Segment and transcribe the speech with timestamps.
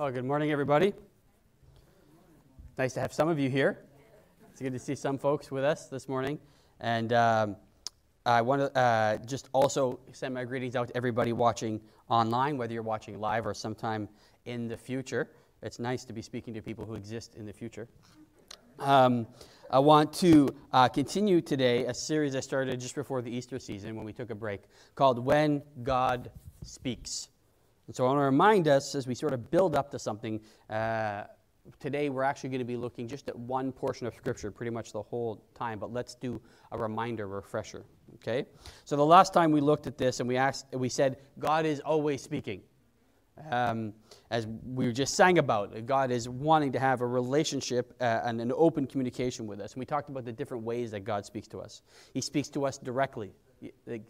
[0.00, 0.92] Oh, good morning, everybody.
[2.76, 3.78] Nice to have some of you here.
[4.50, 6.40] It's good to see some folks with us this morning.
[6.80, 7.54] And um,
[8.26, 12.74] I want to uh, just also send my greetings out to everybody watching online, whether
[12.74, 14.08] you're watching live or sometime
[14.46, 15.30] in the future.
[15.62, 17.86] It's nice to be speaking to people who exist in the future.
[18.80, 19.28] Um,
[19.70, 23.94] I want to uh, continue today a series I started just before the Easter season
[23.94, 24.62] when we took a break
[24.96, 26.32] called When God
[26.64, 27.28] Speaks.
[27.86, 30.40] And so I want to remind us as we sort of build up to something.
[30.70, 31.24] Uh,
[31.80, 34.92] today we're actually going to be looking just at one portion of Scripture pretty much
[34.92, 36.40] the whole time, but let's do
[36.72, 37.84] a reminder, refresher.
[38.16, 38.46] Okay?
[38.84, 41.80] So the last time we looked at this and we, asked, we said, God is
[41.80, 42.62] always speaking.
[43.50, 43.92] Um,
[44.30, 48.52] as we just sang about, God is wanting to have a relationship uh, and an
[48.54, 49.72] open communication with us.
[49.72, 51.82] And we talked about the different ways that God speaks to us.
[52.12, 53.32] He speaks to us directly.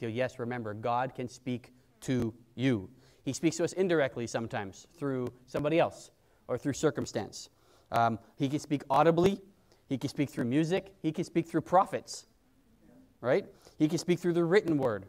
[0.00, 1.72] Yes, remember, God can speak
[2.02, 2.90] to you.
[3.24, 6.10] He speaks to us indirectly sometimes through somebody else
[6.46, 7.48] or through circumstance.
[7.90, 9.40] Um, he can speak audibly.
[9.88, 10.94] He can speak through music.
[11.00, 12.26] He can speak through prophets,
[13.20, 13.46] right?
[13.78, 15.06] He can speak through the written word.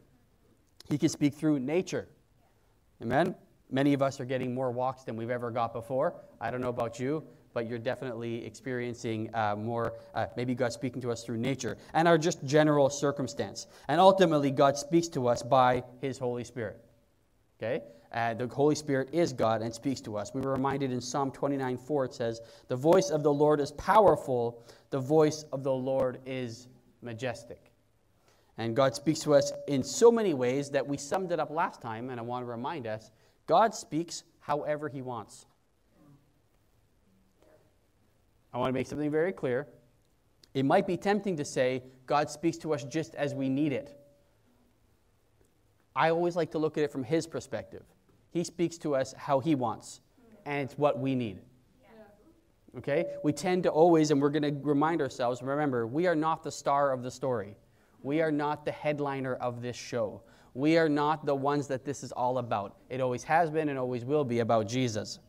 [0.90, 2.08] He can speak through nature.
[3.02, 3.36] Amen?
[3.72, 6.16] Many of us are getting more walks than we've ever got before.
[6.40, 11.02] I don't know about you, but you're definitely experiencing uh, more, uh, maybe God speaking
[11.02, 13.68] to us through nature and our just general circumstance.
[13.88, 16.80] And ultimately, God speaks to us by His Holy Spirit.
[17.58, 17.82] Okay?
[18.12, 20.34] Uh, the Holy Spirit is God and speaks to us.
[20.34, 23.72] We were reminded in Psalm 29 4, it says, The voice of the Lord is
[23.74, 26.68] powerful, the voice of the Lord is
[27.02, 27.72] majestic.
[28.58, 31.82] And God speaks to us in so many ways that we summed it up last
[31.82, 33.12] time, and I want to remind us
[33.48, 35.46] God speaks however He wants.
[38.54, 39.68] I want to make something very clear.
[40.54, 44.00] It might be tempting to say God speaks to us just as we need it.
[45.94, 47.84] I always like to look at it from His perspective.
[48.36, 50.02] He speaks to us how He wants,
[50.46, 51.40] and it's what we need.
[52.78, 53.06] Okay?
[53.24, 56.52] We tend to always, and we're going to remind ourselves remember, we are not the
[56.52, 57.56] star of the story.
[58.04, 60.22] We are not the headliner of this show.
[60.54, 62.76] We are not the ones that this is all about.
[62.90, 65.20] It always has been and always will be about Jesus.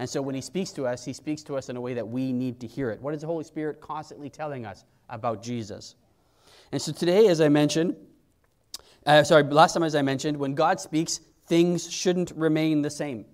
[0.00, 2.08] And so when He speaks to us, He speaks to us in a way that
[2.08, 3.00] we need to hear it.
[3.00, 5.94] What is the Holy Spirit constantly telling us about Jesus?
[6.72, 7.94] And so today, as I mentioned,
[9.06, 13.24] uh, sorry, last time, as I mentioned, when God speaks, things shouldn't remain the same.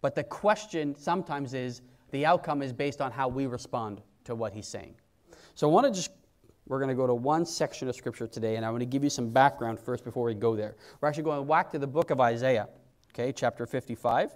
[0.00, 4.52] But the question sometimes is the outcome is based on how we respond to what
[4.52, 4.94] he's saying.
[5.54, 6.10] So I want to just,
[6.66, 9.04] we're going to go to one section of scripture today, and I want to give
[9.04, 10.76] you some background first before we go there.
[11.00, 12.68] We're actually going back to the book of Isaiah,
[13.12, 14.34] okay, chapter 55.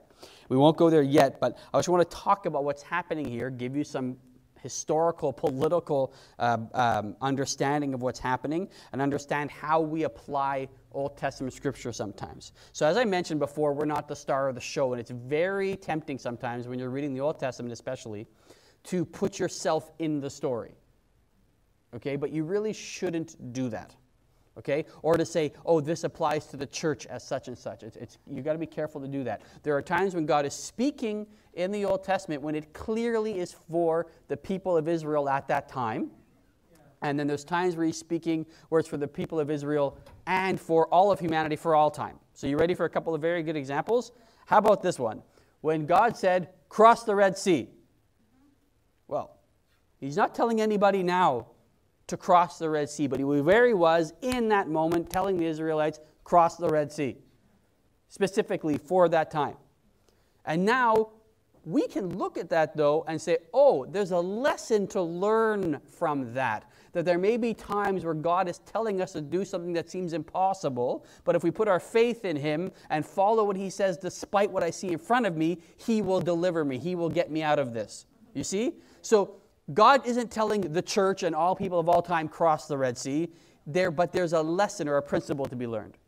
[0.48, 3.50] We won't go there yet, but I just want to talk about what's happening here,
[3.50, 4.16] give you some
[4.66, 11.54] historical, political uh, um, understanding of what's happening and understand how we apply Old Testament
[11.54, 12.50] scripture sometimes.
[12.72, 15.76] So, as I mentioned before, we're not the star of the show, and it's very
[15.76, 18.26] tempting sometimes when you're reading the Old Testament, especially,
[18.84, 20.74] to put yourself in the story.
[21.94, 23.94] Okay, but you really shouldn't do that
[24.58, 24.84] okay?
[25.02, 27.82] Or to say, oh, this applies to the church as such and such.
[27.82, 29.42] It's, it's, you've got to be careful to do that.
[29.62, 33.54] There are times when God is speaking in the Old Testament when it clearly is
[33.68, 36.10] for the people of Israel at that time.
[37.02, 40.58] And then there's times where he's speaking where it's for the people of Israel and
[40.58, 42.18] for all of humanity for all time.
[42.32, 44.12] So, you ready for a couple of very good examples?
[44.46, 45.22] How about this one?
[45.60, 47.68] When God said, cross the Red Sea.
[49.08, 49.38] Well,
[49.98, 51.46] he's not telling anybody now
[52.06, 56.00] to cross the Red Sea, but he very was in that moment telling the Israelites,
[56.24, 57.16] cross the Red Sea,
[58.08, 59.56] specifically for that time.
[60.44, 61.10] And now
[61.64, 66.32] we can look at that though and say, oh, there's a lesson to learn from
[66.34, 66.70] that.
[66.92, 70.12] That there may be times where God is telling us to do something that seems
[70.12, 74.50] impossible, but if we put our faith in Him and follow what He says despite
[74.50, 76.78] what I see in front of me, He will deliver me.
[76.78, 78.06] He will get me out of this.
[78.32, 78.74] You see?
[79.02, 79.36] So
[79.74, 83.28] God isn't telling the church and all people of all time cross the Red Sea,
[83.66, 85.98] there, but there's a lesson or a principle to be learned.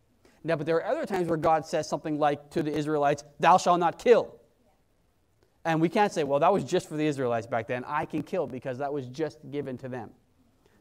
[0.44, 3.58] Now, but there are other times where God says something like to the Israelites, Thou
[3.58, 4.36] shalt not kill.
[5.64, 7.84] And we can't say, Well, that was just for the Israelites back then.
[7.86, 10.10] I can kill because that was just given to them.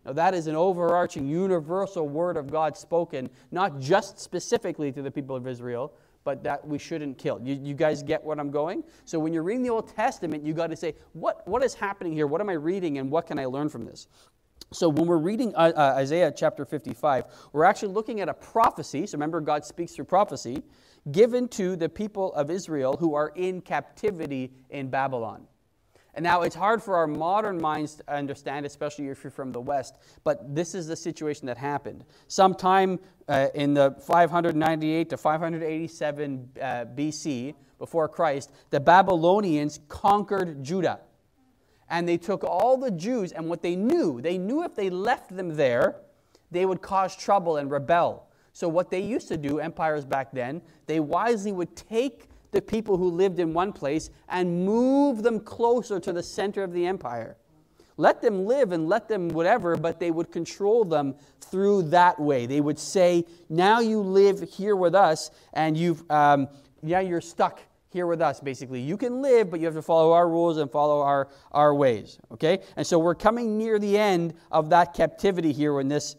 [0.05, 5.11] Now, that is an overarching, universal word of God spoken, not just specifically to the
[5.11, 5.93] people of Israel,
[6.27, 7.39] but that we shouldn't kill.
[7.41, 8.83] You, you guys get what I'm going?
[9.05, 12.11] So when you're reading the Old Testament, you got to say, what, what is happening
[12.11, 12.27] here?
[12.27, 14.09] What am I reading, and what can I learn from this?
[14.73, 19.07] So when we're reading uh, uh, Isaiah chapter 55, we're actually looking at a prophecy.
[19.07, 20.63] So remember, God speaks through prophecy
[21.13, 25.47] given to the people of Israel who are in captivity in Babylon.
[26.17, 29.61] And now it's hard for our modern minds to understand, especially if you're from the
[29.61, 32.03] West, but this is the situation that happened.
[32.27, 32.99] Sometime
[33.29, 41.01] uh, in the 598 to 587 uh, BC, before Christ, the Babylonians conquered Judah.
[41.87, 45.37] And they took all the Jews, and what they knew, they knew if they left
[45.37, 45.97] them there,
[46.49, 48.27] they would cause trouble and rebel.
[48.53, 52.27] So, what they used to do, empires back then, they wisely would take
[52.61, 56.85] people who lived in one place and move them closer to the center of the
[56.85, 57.37] empire.
[57.97, 62.45] Let them live and let them whatever, but they would control them through that way.
[62.45, 66.47] They would say, Now you live here with us, and you've, um,
[66.83, 67.59] yeah, you're stuck
[67.89, 68.81] here with us, basically.
[68.81, 72.19] You can live, but you have to follow our rules and follow our, our ways.
[72.31, 72.59] Okay?
[72.75, 76.15] And so we're coming near the end of that captivity here when this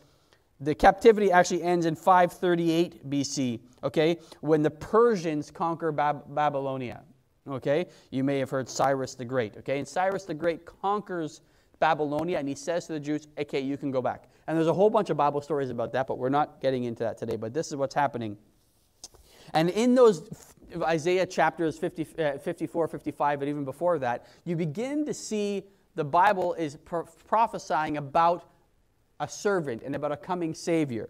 [0.61, 7.03] the captivity actually ends in 538 BC, okay, when the Persians conquer Bab- Babylonia.
[7.49, 7.87] Okay?
[8.11, 9.79] You may have heard Cyrus the Great, okay?
[9.79, 11.41] And Cyrus the Great conquers
[11.81, 14.29] Babylonia and he says to the Jews, okay, you can go back.
[14.47, 17.05] And there's a whole bunch of Bible stories about that, but we're not getting into
[17.05, 17.37] that today.
[17.37, 18.37] But this is what's happening.
[19.55, 20.29] And in those
[20.83, 25.65] Isaiah chapters 50, uh, 54, 55, and even before that, you begin to see
[25.95, 28.51] the Bible is pro- prophesying about
[29.21, 31.09] a servant and about a coming Savior.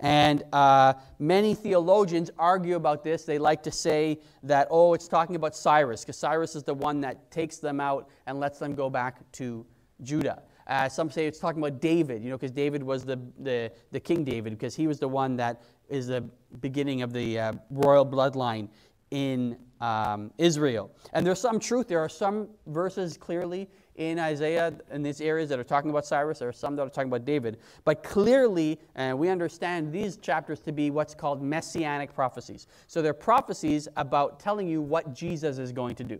[0.00, 3.24] And uh, many theologians argue about this.
[3.24, 7.00] They like to say that, oh, it's talking about Cyrus, because Cyrus is the one
[7.02, 9.66] that takes them out and lets them go back to
[10.02, 10.42] Judah.
[10.66, 14.00] Uh, some say it's talking about David, you know, because David was the, the, the
[14.00, 16.22] King David, because he was the one that is the
[16.60, 18.68] beginning of the uh, royal bloodline
[19.10, 20.90] in um, Israel.
[21.12, 21.88] And there's some truth.
[21.88, 26.38] There are some verses clearly in Isaiah in these areas that are talking about Cyrus.
[26.38, 27.58] There are some that are talking about David.
[27.84, 32.66] But clearly, uh, we understand these chapters to be what's called messianic prophecies.
[32.86, 36.18] So they're prophecies about telling you what Jesus is going to do.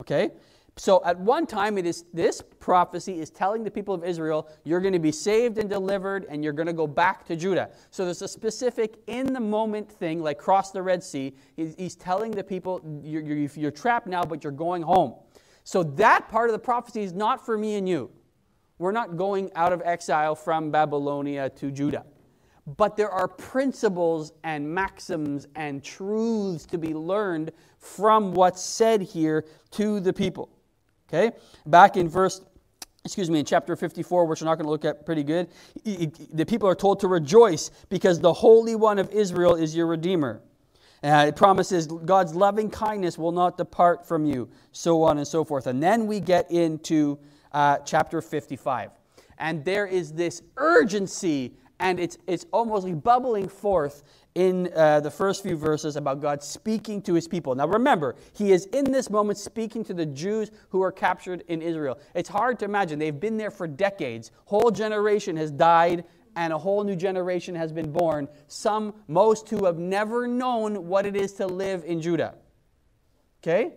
[0.00, 0.30] Okay?
[0.76, 4.80] So at one time, it is this prophecy is telling the people of Israel, you're
[4.80, 7.70] going to be saved and delivered, and you're going to go back to Judah.
[7.90, 11.34] So there's a specific in the moment thing, like cross the Red Sea.
[11.56, 15.14] He's, he's telling the people, you're, you're, you're trapped now, but you're going home.
[15.64, 18.10] So that part of the prophecy is not for me and you.
[18.78, 22.04] We're not going out of exile from Babylonia to Judah.
[22.76, 29.44] But there are principles and maxims and truths to be learned from what's said here
[29.72, 30.50] to the people.
[31.08, 31.32] Okay?
[31.66, 32.42] Back in verse,
[33.04, 35.48] excuse me, in chapter 54, which we're not going to look at pretty good,
[35.84, 40.40] the people are told to rejoice because the Holy One of Israel is your Redeemer.
[41.02, 45.44] Uh, it promises God's loving kindness will not depart from you, so on and so
[45.44, 45.66] forth.
[45.66, 47.18] And then we get into
[47.52, 48.90] uh, chapter 55.
[49.38, 54.02] And there is this urgency, and it's, it's almost like bubbling forth
[54.34, 57.54] in uh, the first few verses about God speaking to his people.
[57.54, 61.62] Now remember, he is in this moment speaking to the Jews who are captured in
[61.62, 61.98] Israel.
[62.14, 62.98] It's hard to imagine.
[62.98, 64.30] They've been there for decades.
[64.44, 66.04] Whole generation has died
[66.36, 68.28] and a whole new generation has been born.
[68.46, 72.34] Some, most who have never known what it is to live in Judah.
[73.42, 73.74] Okay?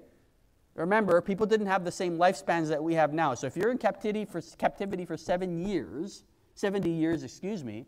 [0.75, 3.33] Remember, people didn't have the same lifespans that we have now.
[3.35, 6.23] So if you're in captivity for, captivity for seven years,
[6.55, 7.85] 70 years, excuse me,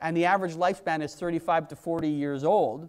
[0.00, 2.88] and the average lifespan is 35 to 40 years old,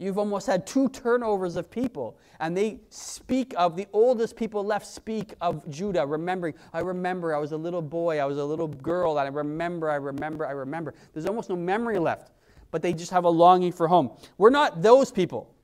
[0.00, 2.18] you've almost had two turnovers of people.
[2.40, 7.38] And they speak of, the oldest people left speak of Judah, remembering, I remember I
[7.38, 10.52] was a little boy, I was a little girl, and I remember, I remember, I
[10.52, 10.94] remember.
[11.12, 12.32] There's almost no memory left,
[12.70, 14.10] but they just have a longing for home.
[14.38, 15.54] We're not those people,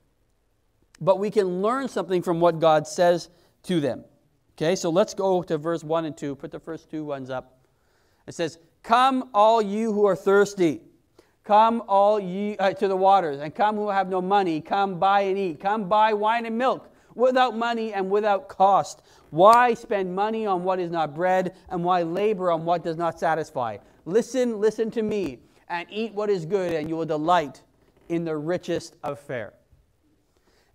[1.01, 3.31] but we can learn something from what God says
[3.65, 4.05] to them.
[4.53, 6.37] Okay, so let's go to verse 1 and 2.
[6.37, 7.67] Put the first two ones up.
[8.27, 10.81] It says, Come, all you who are thirsty.
[11.47, 14.61] Come, all ye uh, to the waters, and come who have no money.
[14.61, 15.61] Come buy and eat.
[15.61, 19.03] Come buy wine and milk without money and without cost.
[19.31, 23.21] Why spend money on what is not bread, and why labor on what does not
[23.21, 23.79] satisfy?
[24.07, 25.39] Listen, listen to me,
[25.69, 27.63] and eat what is good, and you will delight
[28.09, 29.55] in the richest of fare.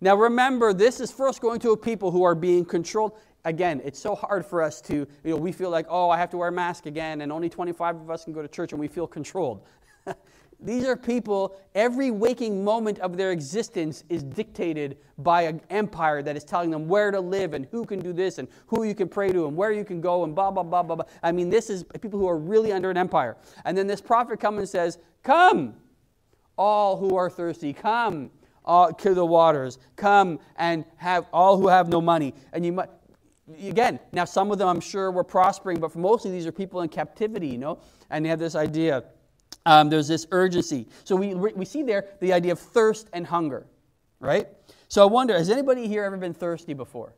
[0.00, 3.12] Now remember, this is first going to a people who are being controlled
[3.44, 6.30] again, it's so hard for us to, you know, we feel like, oh, I have
[6.30, 8.80] to wear a mask again, and only 25 of us can go to church, and
[8.80, 9.66] we feel controlled.
[10.64, 16.36] These are people, every waking moment of their existence is dictated by an empire that
[16.36, 19.08] is telling them where to live and who can do this and who you can
[19.08, 21.04] pray to and where you can go and blah, blah, blah, blah, blah.
[21.22, 23.36] I mean, this is people who are really under an empire.
[23.64, 25.74] And then this prophet comes and says, Come,
[26.56, 28.30] all who are thirsty, come
[28.64, 32.34] all to the waters, come and have all who have no money.
[32.52, 32.90] And you might,
[33.60, 36.82] again, now some of them I'm sure were prospering, but for mostly these are people
[36.82, 37.78] in captivity, you know,
[38.10, 39.04] and they have this idea.
[39.64, 40.88] Um, there's this urgency.
[41.04, 43.66] So we, we see there the idea of thirst and hunger,
[44.20, 44.48] right?
[44.88, 47.14] So I wonder, has anybody here ever been thirsty before?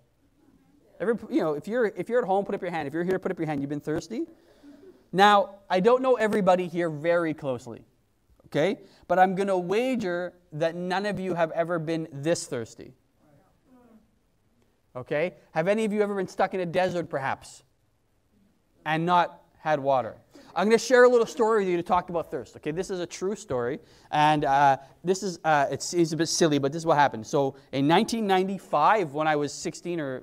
[1.00, 2.86] Every, you know, if you're, if you're at home, put up your hand.
[2.86, 3.60] If you're here, put up your hand.
[3.60, 4.26] You've been thirsty?
[5.12, 7.82] Now, I don't know everybody here very closely,
[8.46, 8.78] okay?
[9.08, 12.94] But I'm going to wager that none of you have ever been this thirsty.
[14.96, 15.34] Okay?
[15.52, 17.62] Have any of you ever been stuck in a desert, perhaps,
[18.86, 20.16] and not had water?
[20.56, 22.54] I'm going to share a little story with you to talk about thirst.
[22.56, 23.80] Okay, this is a true story,
[24.12, 27.26] and uh, this is uh, it's, it's a bit silly, but this is what happened.
[27.26, 30.22] So in 1995, when I was 16 or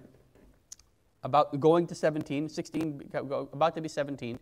[1.23, 4.39] about going to 17, 16, about to be 17,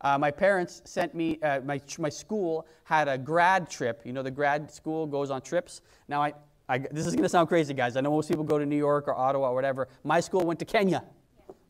[0.00, 4.02] uh, my parents sent me, uh, my, my school had a grad trip.
[4.04, 5.80] You know, the grad school goes on trips.
[6.08, 6.34] Now, I,
[6.68, 7.96] I, this is going to sound crazy, guys.
[7.96, 9.88] I know most people go to New York or Ottawa or whatever.
[10.04, 11.04] My school went to Kenya.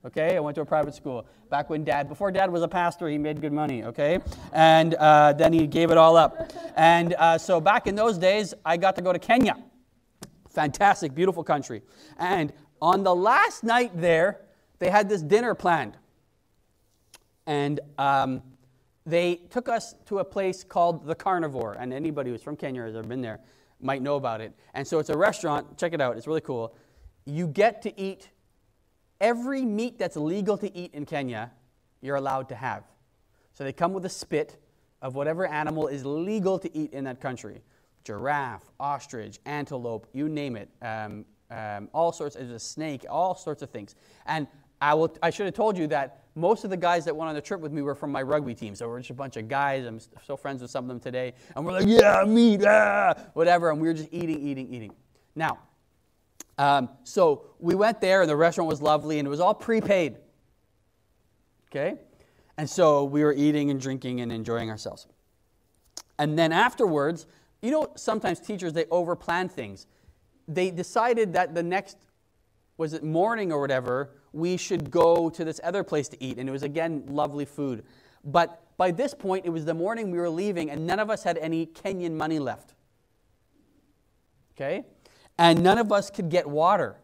[0.04, 3.08] Okay, I went to a private school back when dad, before dad was a pastor,
[3.08, 3.84] he made good money.
[3.84, 4.18] Okay,
[4.52, 6.52] and uh, then he gave it all up.
[6.74, 9.56] And uh, so back in those days, I got to go to Kenya.
[10.50, 11.82] Fantastic, beautiful country.
[12.18, 14.40] And on the last night there,
[14.80, 15.96] they had this dinner planned.
[17.46, 18.42] And um,
[19.06, 21.76] they took us to a place called the Carnivore.
[21.78, 23.38] And anybody who's from Kenya or has ever been there
[23.80, 24.52] might know about it.
[24.74, 25.78] And so it's a restaurant.
[25.78, 26.74] Check it out, it's really cool.
[27.24, 28.30] You get to eat
[29.22, 31.52] every meat that's legal to eat in Kenya,
[32.02, 32.84] you're allowed to have.
[33.54, 34.58] So they come with a spit
[35.00, 37.62] of whatever animal is legal to eat in that country
[38.04, 40.68] giraffe, ostrich, antelope, you name it.
[40.82, 43.94] Um, um, all sorts, there's a snake, all sorts of things.
[44.26, 44.48] And
[44.80, 47.36] I, will, I should have told you that most of the guys that went on
[47.36, 48.74] the trip with me were from my rugby team.
[48.74, 49.86] So we're just a bunch of guys.
[49.86, 51.34] I'm still friends with some of them today.
[51.54, 53.70] And we're like, yeah, meat, ah, whatever.
[53.70, 54.92] And we were just eating, eating, eating.
[55.36, 55.60] Now,
[56.58, 60.16] um, so we went there, and the restaurant was lovely, and it was all prepaid.
[61.70, 61.96] Okay?
[62.58, 65.06] And so we were eating and drinking and enjoying ourselves.
[66.18, 67.26] And then afterwards,
[67.62, 69.86] you know, sometimes teachers, they overplan things.
[70.46, 71.96] They decided that the next,
[72.76, 76.38] was it morning or whatever, we should go to this other place to eat.
[76.38, 77.84] And it was, again, lovely food.
[78.24, 81.22] But by this point, it was the morning we were leaving, and none of us
[81.22, 82.74] had any Kenyan money left.
[84.54, 84.84] Okay?
[85.38, 86.98] And none of us could get water.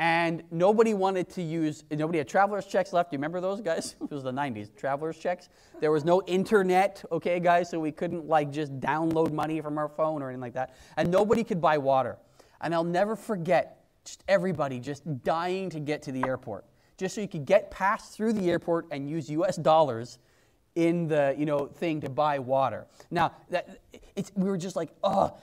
[0.00, 3.10] And nobody wanted to use, nobody had traveler's checks left.
[3.10, 3.96] Do you remember those guys?
[4.02, 5.48] it was the 90s, traveler's checks.
[5.80, 9.88] There was no internet, okay, guys, so we couldn't like just download money from our
[9.88, 10.76] phone or anything like that.
[10.96, 12.16] And nobody could buy water.
[12.60, 16.64] And I'll never forget just everybody just dying to get to the airport,
[16.96, 19.56] just so you could get past through the airport and use U.S.
[19.56, 20.18] dollars
[20.74, 22.86] in the you know thing to buy water.
[23.10, 23.80] Now that
[24.16, 25.36] it's, we were just like, oh,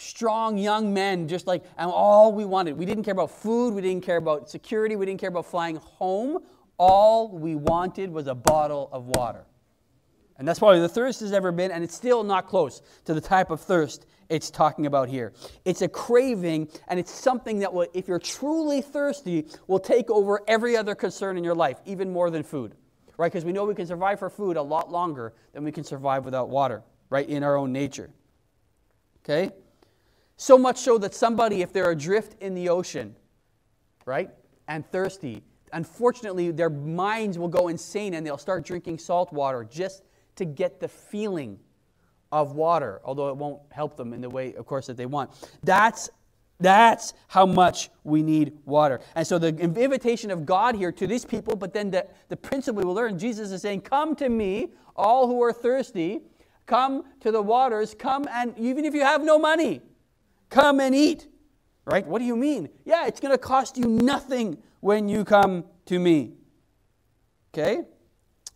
[0.00, 2.76] strong young men, just like and all we wanted.
[2.76, 5.76] We didn't care about food, we didn't care about security, we didn't care about flying
[5.76, 6.38] home.
[6.78, 9.44] All we wanted was a bottle of water.
[10.38, 13.20] And that's probably the thirst has ever been, and it's still not close to the
[13.20, 15.34] type of thirst it's talking about here.
[15.66, 20.40] It's a craving, and it's something that, will, if you're truly thirsty, will take over
[20.48, 22.74] every other concern in your life, even more than food,
[23.18, 23.30] right?
[23.30, 26.24] Because we know we can survive for food a lot longer than we can survive
[26.24, 28.08] without water, right, in our own nature.
[29.24, 29.50] Okay?
[30.40, 33.14] So much so that somebody, if they're adrift in the ocean,
[34.06, 34.30] right,
[34.68, 35.42] and thirsty,
[35.74, 40.02] unfortunately, their minds will go insane and they'll start drinking salt water just
[40.36, 41.58] to get the feeling
[42.32, 45.30] of water, although it won't help them in the way, of course, that they want.
[45.62, 46.08] That's
[46.58, 49.02] that's how much we need water.
[49.14, 52.80] And so the invitation of God here to these people, but then the, the principle
[52.80, 56.20] we will learn, Jesus is saying, Come to me, all who are thirsty,
[56.64, 59.82] come to the waters, come and even if you have no money,
[60.50, 61.26] come and eat.
[61.86, 62.06] Right?
[62.06, 62.68] What do you mean?
[62.84, 66.34] Yeah, it's going to cost you nothing when you come to me.
[67.52, 67.84] Okay?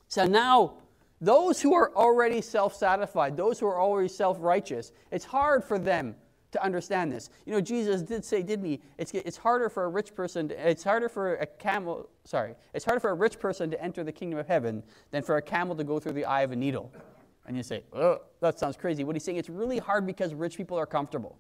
[0.08, 0.74] So now
[1.20, 5.78] those who are already self satisfied, those who are already self righteous, it's hard for
[5.78, 6.14] them
[6.52, 7.30] to understand this.
[7.46, 8.80] You know, Jesus did say, didn't he?
[8.96, 12.84] It's, it's harder for a rich person, to, it's harder for a camel, sorry, it's
[12.84, 15.74] harder for a rich person to enter the kingdom of heaven than for a camel
[15.74, 16.92] to go through the eye of a needle.
[17.46, 19.02] And you say, oh, that sounds crazy.
[19.02, 21.38] What he's saying, it's really hard because rich people are comfortable,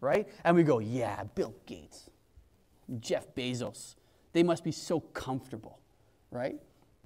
[0.00, 0.28] right?
[0.44, 2.10] And we go, yeah, Bill Gates,
[3.00, 3.94] Jeff Bezos,
[4.32, 5.78] they must be so comfortable,
[6.30, 6.56] right?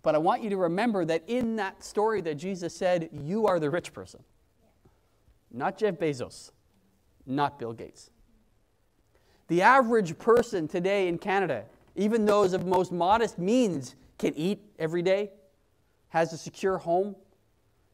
[0.03, 3.59] But I want you to remember that in that story that Jesus said, you are
[3.61, 4.23] the rich person.
[5.51, 6.51] Not Jeff Bezos,
[7.27, 8.11] not Bill Gates.
[9.49, 11.65] The average person today in Canada,
[11.97, 15.31] even those of most modest means, can eat every day,
[16.09, 17.15] has a secure home,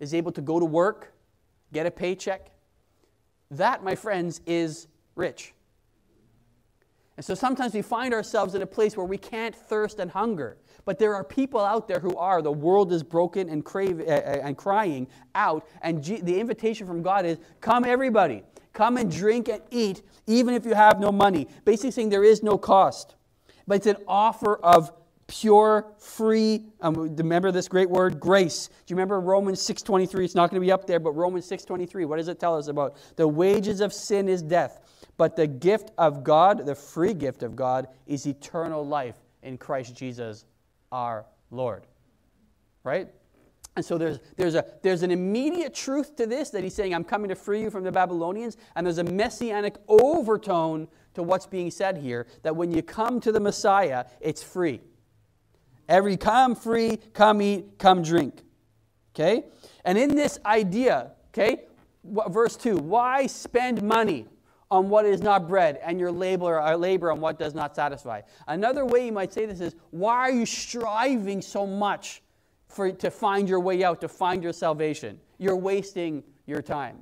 [0.01, 1.13] is able to go to work,
[1.73, 2.51] get a paycheck.
[3.57, 5.53] That, my friends, is rich.
[7.17, 10.57] And so sometimes we find ourselves in a place where we can't thirst and hunger.
[10.85, 12.43] But there are people out there who are.
[12.43, 15.67] The world is broken and, crave, uh, and crying out.
[15.83, 18.43] And G- the invitation from God is come, everybody.
[18.73, 21.47] Come and drink and eat, even if you have no money.
[21.65, 23.15] Basically, saying there is no cost.
[23.67, 24.93] but it's an offer of
[25.27, 26.67] pure, free.
[26.81, 28.69] Um, remember this great word, grace.
[28.69, 30.25] Do you remember Romans 6:23?
[30.25, 32.07] It's not going to be up there, but Romans 6:23.
[32.07, 32.97] What does it tell us about?
[33.17, 34.81] The wages of sin is death,
[35.17, 39.95] but the gift of God, the free gift of God, is eternal life in Christ
[39.95, 40.45] Jesus,
[40.93, 41.87] our Lord.
[42.83, 43.09] Right?
[43.77, 47.03] And so there's, there's, a, there's an immediate truth to this that he's saying, I'm
[47.03, 48.57] coming to free you from the Babylonians.
[48.77, 53.33] And there's a messianic overtone to what's being said here that when you come to
[53.33, 54.81] the Messiah, it's free.
[55.89, 58.43] Every come free, come eat, come drink.
[59.15, 59.45] Okay?
[59.85, 61.65] And in this idea, okay,
[62.05, 64.27] verse 2 why spend money
[64.71, 68.21] on what is not bread and your labor, uh, labor on what does not satisfy?
[68.49, 72.23] Another way you might say this is why are you striving so much
[72.69, 75.21] for, to find your way out, to find your salvation?
[75.39, 76.99] You're wasting your time.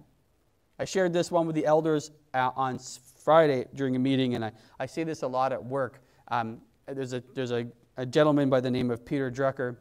[0.79, 2.79] I shared this one with the elders uh, on
[3.23, 6.03] Friday during a meeting, and I, I say this a lot at work.
[6.29, 9.77] Um, there's a, there's a a gentleman by the name of Peter Drucker,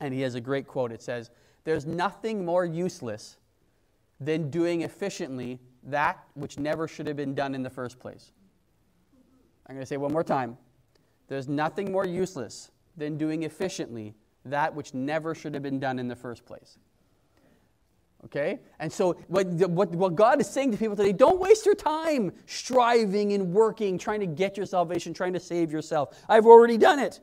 [0.00, 0.92] and he has a great quote.
[0.92, 1.30] It says,
[1.64, 3.36] There's nothing more useless
[4.20, 8.32] than doing efficiently that which never should have been done in the first place.
[9.66, 10.56] I'm going to say one more time.
[11.28, 16.08] There's nothing more useless than doing efficiently that which never should have been done in
[16.08, 16.78] the first place.
[18.24, 18.60] Okay?
[18.78, 22.32] And so, what, what, what God is saying to people today, don't waste your time
[22.46, 26.16] striving and working, trying to get your salvation, trying to save yourself.
[26.28, 27.20] I've already done it.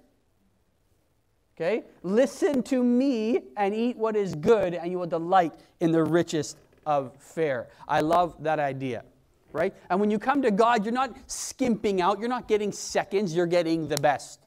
[1.60, 1.84] Okay?
[2.04, 6.58] Listen to me and eat what is good, and you will delight in the richest
[6.86, 7.68] of fare.
[7.86, 9.04] I love that idea,
[9.51, 9.74] right?
[9.89, 13.46] And when you come to God, you're not skimping out, you're not getting seconds, you're
[13.46, 14.39] getting the best.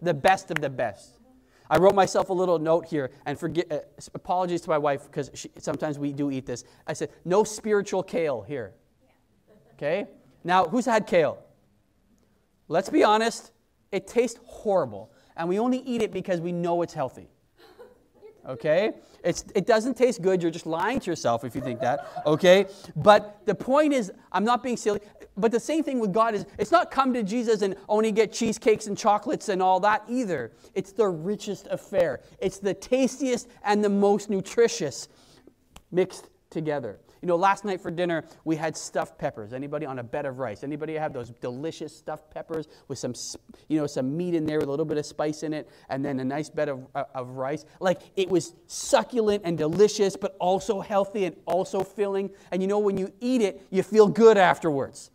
[0.00, 1.18] The best of the best.
[1.68, 3.80] I wrote myself a little note here, and forget, uh,
[4.14, 6.64] apologies to my wife because sometimes we do eat this.
[6.86, 8.72] I said, no spiritual kale here.
[9.74, 10.06] Okay?
[10.42, 11.38] Now, who's had kale?
[12.66, 13.52] Let's be honest,
[13.92, 17.26] it tastes horrible and we only eat it because we know it's healthy.
[18.46, 18.92] Okay?
[19.24, 20.42] It's, it doesn't taste good.
[20.42, 22.06] You're just lying to yourself if you think that.
[22.26, 22.66] Okay?
[22.94, 25.00] But the point is, I'm not being silly.
[25.38, 28.32] But the same thing with God is, it's not come to Jesus and only get
[28.32, 30.52] cheesecakes and chocolates and all that either.
[30.74, 35.08] It's the richest affair, it's the tastiest and the most nutritious
[35.90, 37.00] mixed together.
[37.22, 39.52] You know, last night for dinner we had stuffed peppers.
[39.52, 40.62] Anybody on a bed of rice?
[40.62, 43.14] Anybody have those delicious stuffed peppers with some,
[43.68, 46.04] you know, some meat in there with a little bit of spice in it, and
[46.04, 47.64] then a nice bed of, uh, of rice?
[47.80, 52.30] Like it was succulent and delicious, but also healthy and also filling.
[52.50, 55.10] And you know, when you eat it, you feel good afterwards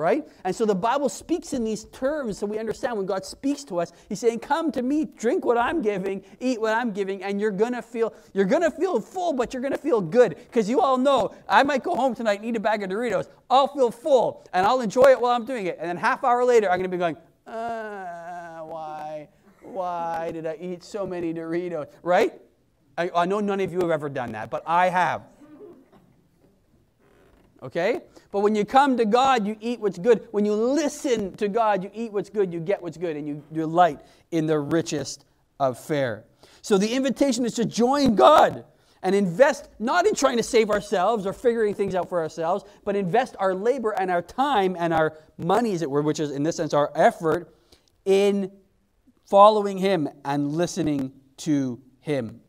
[0.00, 0.26] right?
[0.44, 3.78] And so the Bible speaks in these terms so we understand when God speaks to
[3.78, 7.40] us, he's saying, "Come to me, drink what I'm giving, eat what I'm giving, and
[7.40, 10.36] you're going to feel you're going to feel full, but you're going to feel good
[10.36, 13.28] because you all know I might go home tonight and eat a bag of Doritos.
[13.50, 15.76] I'll feel full and I'll enjoy it while I'm doing it.
[15.78, 19.28] And then half hour later, I'm going to be going, uh, why
[19.62, 22.40] why did I eat so many Doritos?" Right?
[22.96, 25.22] I, I know none of you have ever done that, but I have.
[27.62, 28.00] Okay?
[28.32, 30.28] But when you come to God, you eat what's good.
[30.30, 33.42] When you listen to God, you eat what's good, you get what's good, and you
[33.52, 35.24] delight in the richest
[35.58, 36.24] of fare.
[36.62, 38.64] So the invitation is to join God
[39.02, 42.96] and invest not in trying to save ourselves or figuring things out for ourselves, but
[42.96, 46.42] invest our labor and our time and our money, as it were, which is in
[46.42, 47.54] this sense our effort,
[48.04, 48.50] in
[49.26, 52.40] following Him and listening to Him.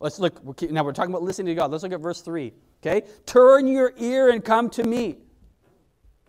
[0.00, 1.70] Let's look, now we're talking about listening to God.
[1.70, 2.52] Let's look at verse 3.
[2.84, 3.06] Okay?
[3.24, 5.16] Turn your ear and come to me.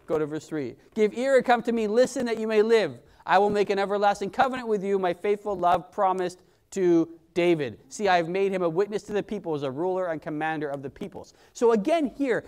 [0.08, 0.76] Go to verse 3.
[0.94, 1.88] Give ear and come to me.
[1.88, 3.00] Listen that you may live.
[3.26, 6.42] I will make an everlasting covenant with you, my faithful love promised
[6.72, 7.80] to David.
[7.90, 10.84] See, I have made him a witness to the peoples, a ruler and commander of
[10.84, 11.34] the peoples.
[11.54, 12.46] So again, here,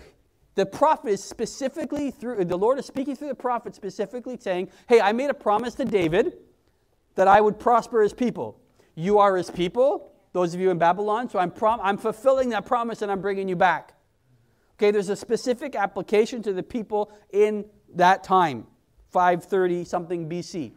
[0.56, 5.02] the prophet is specifically through, the Lord is speaking through the prophet specifically saying, Hey,
[5.02, 6.38] I made a promise to David
[7.16, 8.60] that I would prosper his people.
[8.96, 12.66] You are his people, those of you in Babylon, so I'm, prom- I'm fulfilling that
[12.66, 13.97] promise and I'm bringing you back.
[14.78, 18.68] Okay, there's a specific application to the people in that time,
[19.10, 20.72] 530 something BC.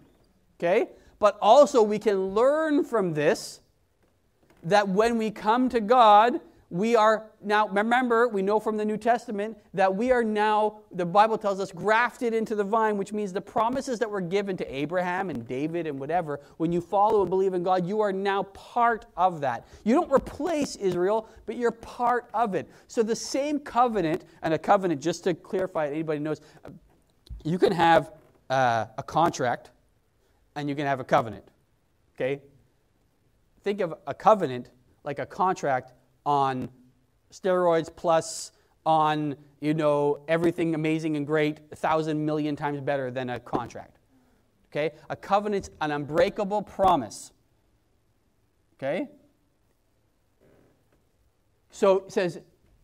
[0.58, 0.88] Okay?
[1.18, 3.60] But also, we can learn from this
[4.62, 8.96] that when we come to God, we are now, remember, we know from the New
[8.96, 13.32] Testament that we are now, the Bible tells us, grafted into the vine, which means
[13.32, 17.28] the promises that were given to Abraham and David and whatever, when you follow and
[17.28, 19.66] believe in God, you are now part of that.
[19.82, 22.70] You don't replace Israel, but you're part of it.
[22.86, 26.40] So the same covenant, and a covenant, just to clarify, anybody knows,
[27.44, 28.12] you can have
[28.48, 29.70] uh, a contract
[30.54, 31.44] and you can have a covenant.
[32.14, 32.40] Okay?
[33.64, 34.70] Think of a covenant
[35.02, 36.68] like a contract on
[37.32, 38.52] steroids plus
[38.84, 43.98] on, you know, everything amazing and great, a thousand million times better than a contract.
[44.70, 44.92] Okay?
[45.08, 47.32] A covenant's an unbreakable promise.
[48.78, 49.08] Okay?
[51.70, 52.40] So it says,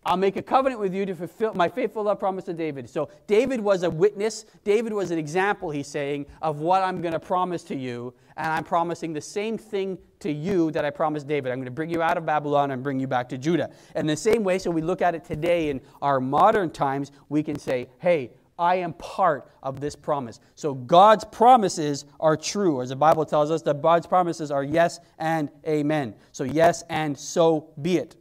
[0.06, 2.88] I'll make a covenant with you to fulfill my faithful love promise to David.
[2.88, 4.46] So David was a witness.
[4.62, 8.14] David was an example, he's saying, of what I'm going to promise to you.
[8.36, 11.50] And I'm promising the same thing to you that I promised David.
[11.50, 13.70] I'm going to bring you out of Babylon and bring you back to Judah.
[13.96, 17.42] And the same way, so we look at it today in our modern times, we
[17.42, 20.38] can say, hey, I am part of this promise.
[20.54, 22.80] So God's promises are true.
[22.80, 26.14] As the Bible tells us, that God's promises are yes and amen.
[26.30, 28.14] So yes and so be it.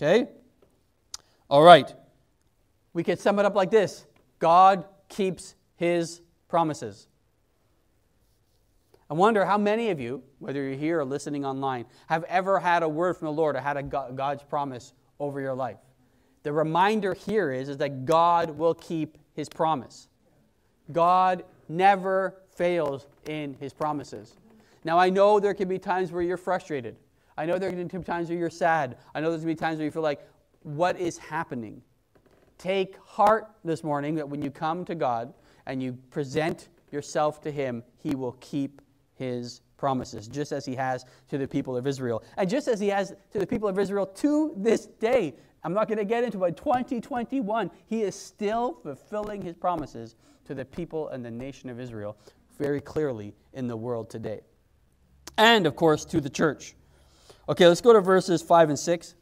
[0.00, 0.28] Okay?
[1.52, 1.94] All right.
[2.94, 4.06] We can sum it up like this
[4.38, 7.08] God keeps his promises.
[9.10, 12.82] I wonder how many of you, whether you're here or listening online, have ever had
[12.82, 15.76] a word from the Lord or had a God's promise over your life.
[16.42, 20.08] The reminder here is, is that God will keep his promise.
[20.90, 24.36] God never fails in his promises.
[24.84, 26.96] Now, I know there can be times where you're frustrated.
[27.36, 28.96] I know there can be times where you're sad.
[29.14, 30.20] I know there's going to be times where you feel like,
[30.64, 31.82] what is happening.
[32.58, 35.32] Take heart this morning that when you come to God
[35.66, 38.80] and you present yourself to Him, He will keep
[39.14, 42.22] His promises, just as He has to the people of Israel.
[42.36, 45.34] And just as He has to the people of Israel to this day.
[45.64, 50.16] I'm not going to get into it, but 2021, He is still fulfilling His promises
[50.44, 52.16] to the people and the nation of Israel
[52.58, 54.40] very clearly in the world today.
[55.38, 56.74] And, of course, to the church.
[57.48, 59.14] Okay, let's go to verses 5 and 6.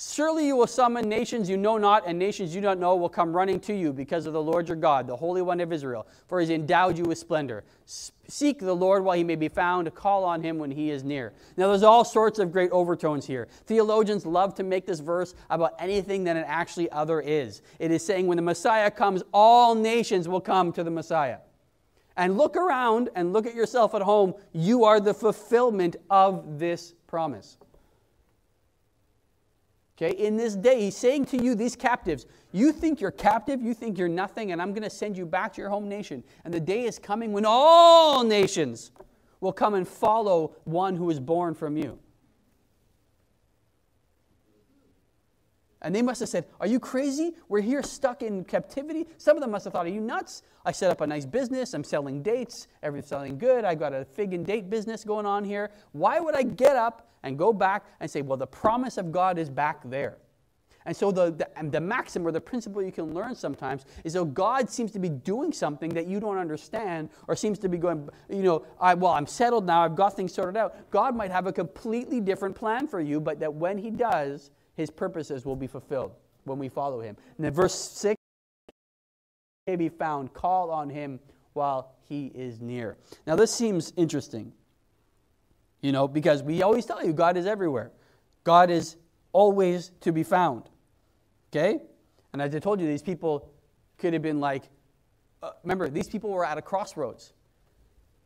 [0.00, 3.34] Surely you will summon nations you know not, and nations you don't know will come
[3.34, 6.38] running to you because of the Lord your God, the Holy One of Israel, for
[6.38, 7.64] he has endowed you with splendor.
[7.84, 11.32] Seek the Lord while he may be found, call on him when he is near.
[11.56, 13.48] Now, there's all sorts of great overtones here.
[13.66, 17.62] Theologians love to make this verse about anything that it actually other is.
[17.80, 21.38] It is saying when the Messiah comes, all nations will come to the Messiah.
[22.16, 24.34] And look around and look at yourself at home.
[24.52, 27.57] You are the fulfillment of this promise.
[30.00, 33.74] Okay, in this day, he's saying to you, these captives, you think you're captive, you
[33.74, 36.22] think you're nothing, and I'm going to send you back to your home nation.
[36.44, 38.92] And the day is coming when all nations
[39.40, 41.98] will come and follow one who is born from you.
[45.82, 47.34] And they must have said, Are you crazy?
[47.48, 49.06] We're here stuck in captivity.
[49.16, 50.42] Some of them must have thought, Are you nuts?
[50.64, 51.74] I set up a nice business.
[51.74, 52.68] I'm selling dates.
[52.84, 53.64] Everything's selling good.
[53.64, 55.70] I've got a fig and date business going on here.
[55.90, 59.38] Why would I get up and go back and say, Well, the promise of God
[59.38, 60.18] is back there?
[60.86, 64.32] And so the, the, the maxim or the principle you can learn sometimes is that
[64.32, 68.08] God seems to be doing something that you don't understand or seems to be going,
[68.30, 70.90] you know, I, well, I'm settled now, I've got things sorted out.
[70.90, 74.90] God might have a completely different plan for you, but that when He does, his
[74.90, 76.12] purposes will be fulfilled
[76.44, 77.16] when we follow him.
[77.36, 78.14] And then verse 6
[79.66, 81.18] may be found, call on him
[81.52, 82.96] while he is near.
[83.26, 84.52] Now, this seems interesting,
[85.88, 87.92] you know, because we always tell you God is everywhere.
[88.44, 88.96] God is
[89.32, 90.64] always to be found.
[91.50, 91.80] Okay?
[92.34, 93.50] And as I told you, these people
[93.96, 94.64] could have been like,
[95.42, 97.32] uh, remember, these people were at a crossroads.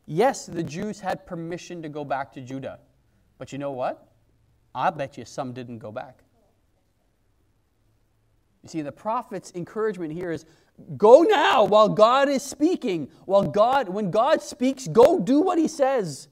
[0.07, 2.81] Yes, the Jews had permission to go back to Judah.
[3.39, 4.09] But you know what?
[4.75, 6.25] I bet you some didn't go back.
[8.65, 10.47] You see, the prophet's encouragement here is
[10.97, 13.09] go now while God is speaking.
[13.25, 16.27] While God, when God speaks, go do what he says.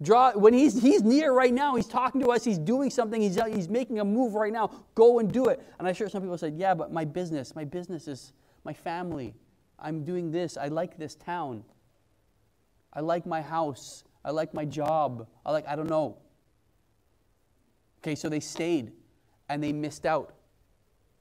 [0.00, 3.36] Draw when he's he's near right now, he's talking to us, he's doing something, he's,
[3.52, 4.70] he's making a move right now.
[4.94, 5.60] Go and do it.
[5.78, 8.32] And I'm sure some people said, Yeah, but my business, my business is
[8.64, 9.34] my family.
[9.78, 10.56] I'm doing this.
[10.56, 11.64] I like this town.
[12.92, 14.04] I like my house.
[14.24, 15.26] I like my job.
[15.46, 16.18] I like, I don't know.
[18.00, 18.92] Okay, so they stayed
[19.48, 20.34] and they missed out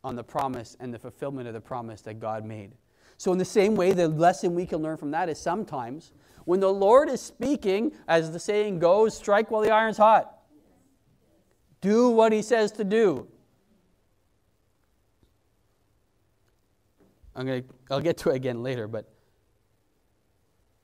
[0.03, 2.71] on the promise and the fulfillment of the promise that God made.
[3.17, 6.11] So, in the same way, the lesson we can learn from that is sometimes
[6.47, 10.33] when the Lord is speaking, as the saying goes, strike while the iron's hot.
[11.81, 13.27] Do what he says to do.
[17.35, 19.11] I'm gonna, I'll get to it again later, but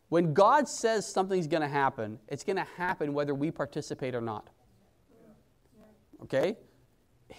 [0.10, 4.21] when God says something's going to happen, it's going to happen whether we participate or
[4.21, 4.49] not.
[6.23, 6.58] Okay?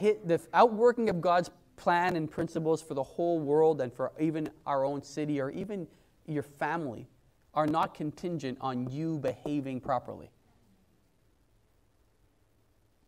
[0.01, 4.83] the outworking of God's plan and principles for the whole world and for even our
[4.83, 5.87] own city or even
[6.27, 7.07] your family
[7.55, 10.31] are not contingent on you behaving properly.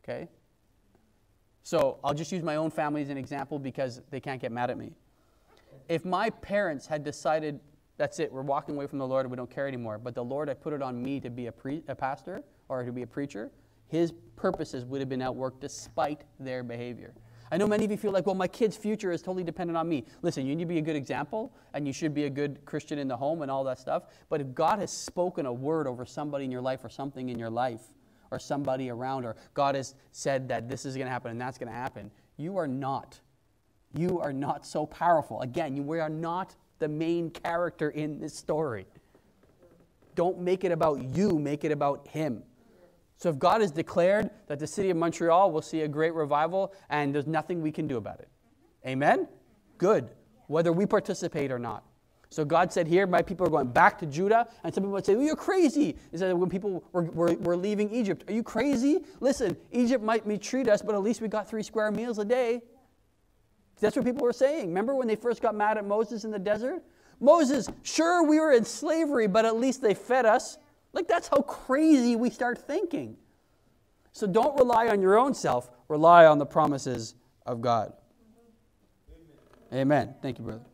[0.04, 0.28] Okay?
[1.62, 4.70] So I'll just use my own family as an example because they can't get mad
[4.70, 4.92] at me.
[5.88, 7.58] If my parents had decided,
[7.96, 10.48] that's it, we're walking away from the Lord we don't care anymore, but the Lord
[10.48, 13.06] had put it on me to be a, pre- a pastor or to be a
[13.06, 13.50] preacher,
[13.88, 17.14] his purposes would have been outworked despite their behavior.
[17.50, 19.88] I know many of you feel like, well, my kid's future is totally dependent on
[19.88, 20.04] me.
[20.22, 22.98] Listen, you need to be a good example and you should be a good Christian
[22.98, 24.04] in the home and all that stuff.
[24.28, 27.38] But if God has spoken a word over somebody in your life or something in
[27.38, 27.82] your life
[28.32, 31.58] or somebody around, or God has said that this is going to happen and that's
[31.58, 33.20] going to happen, you are not.
[33.94, 35.40] You are not so powerful.
[35.42, 38.86] Again, we are not the main character in this story.
[40.16, 42.42] Don't make it about you, make it about Him.
[43.16, 46.74] So if God has declared that the city of Montreal will see a great revival
[46.90, 48.28] and there's nothing we can do about it.
[48.86, 49.26] Amen?
[49.78, 50.10] Good.
[50.48, 51.82] Whether we participate or not.
[52.28, 54.48] So God said here, my people are going back to Judah.
[54.64, 55.96] And some people would say, well, you're crazy.
[56.10, 59.04] He said, when people were, were, were leaving Egypt, are you crazy?
[59.20, 62.62] Listen, Egypt might mistreat us, but at least we got three square meals a day.
[63.80, 64.68] That's what people were saying.
[64.68, 66.82] Remember when they first got mad at Moses in the desert?
[67.20, 70.58] Moses, sure, we were in slavery, but at least they fed us.
[70.96, 73.18] Like, that's how crazy we start thinking.
[74.12, 77.92] So don't rely on your own self, rely on the promises of God.
[79.70, 79.82] Amen.
[79.82, 80.14] Amen.
[80.22, 80.64] Thank you, brother.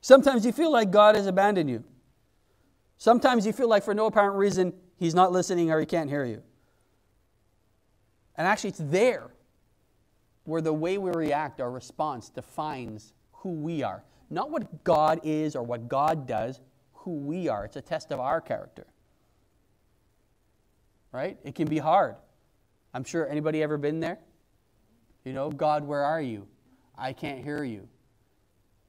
[0.00, 1.82] Sometimes you feel like God has abandoned you.
[2.96, 6.24] Sometimes you feel like for no apparent reason he's not listening or he can't hear
[6.24, 6.40] you.
[8.36, 9.26] And actually, it's there
[10.44, 14.04] where the way we react, our response, defines who we are.
[14.30, 16.60] Not what God is or what God does,
[16.94, 17.64] who we are.
[17.64, 18.86] It's a test of our character.
[21.12, 21.36] Right?
[21.42, 22.14] It can be hard.
[22.94, 24.18] I'm sure anybody ever been there?
[25.24, 26.46] You know, God, where are you?
[26.96, 27.88] I can't hear you.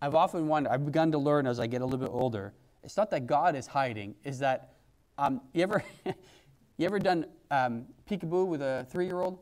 [0.01, 2.97] I've often wondered, I've begun to learn as I get a little bit older, it's
[2.97, 4.73] not that God is hiding, is that
[5.17, 9.37] um, you ever you ever done um, peekaboo with a three-year-old?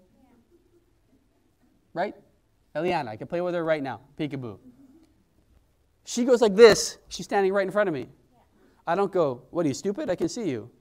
[1.93, 2.15] Right?
[2.75, 4.01] Eliana, I can play with her right now.
[4.17, 4.57] Peekaboo.
[6.10, 6.98] She goes like this.
[7.10, 8.08] She's standing right in front of me.
[8.88, 10.10] I don't go, What are you, stupid?
[10.10, 10.72] I can see you.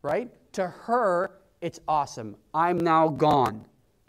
[0.00, 0.30] Right?
[0.52, 2.36] To her, it's awesome.
[2.54, 3.66] I'm now gone.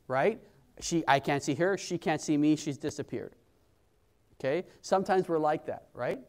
[0.08, 0.40] Right?
[0.82, 1.80] She, I can't see her.
[1.80, 2.56] She can't see me.
[2.56, 3.34] She's disappeared.
[4.40, 4.68] Okay?
[4.82, 6.20] Sometimes we're like that, right?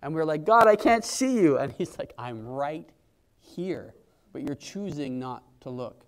[0.00, 1.58] And we're like, God, I can't see you.
[1.58, 2.88] And He's like, I'm right
[3.40, 3.96] here.
[4.32, 6.04] But you're choosing not to look.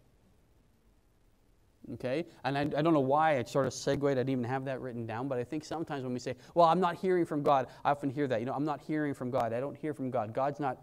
[1.94, 2.26] Okay?
[2.44, 4.04] And I, I, don't know why I sort of segued.
[4.04, 6.66] I didn't even have that written down, but I think sometimes when we say, well,
[6.66, 8.40] I'm not hearing from God, I often hear that.
[8.40, 9.52] You know, I'm not hearing from God.
[9.52, 10.32] I don't hear from God.
[10.32, 10.78] God's not,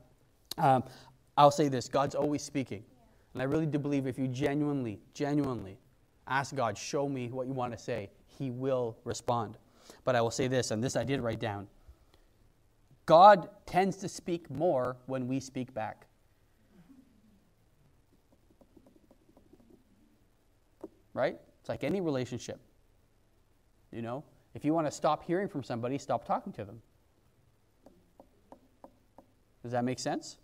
[0.58, 0.84] um,
[1.38, 2.84] I'll say this God's always speaking.
[3.34, 5.78] And I really do believe if you genuinely, genuinely
[6.28, 9.58] ask God, show me what you want to say, He will respond.
[10.04, 11.68] But I will say this, and this I did write down
[13.06, 16.06] God tends to speak more when we speak back.
[21.20, 21.38] Right?
[21.60, 22.60] It's like any relationship.
[23.92, 26.82] You know, if you want to stop hearing from somebody, stop talking to them.
[29.62, 30.38] Does that make sense?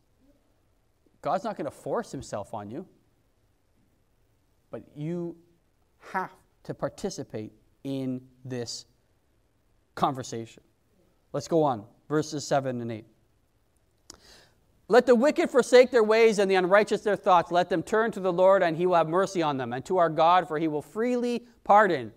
[1.21, 2.85] God's not going to force himself on you,
[4.69, 5.35] but you
[6.11, 6.31] have
[6.63, 8.85] to participate in this
[9.95, 10.61] conversation.
[11.31, 13.05] Let's go on, verses 7 and 8.
[14.88, 17.52] Let the wicked forsake their ways and the unrighteous their thoughts.
[17.52, 19.98] Let them turn to the Lord, and he will have mercy on them, and to
[19.98, 22.12] our God, for he will freely pardon.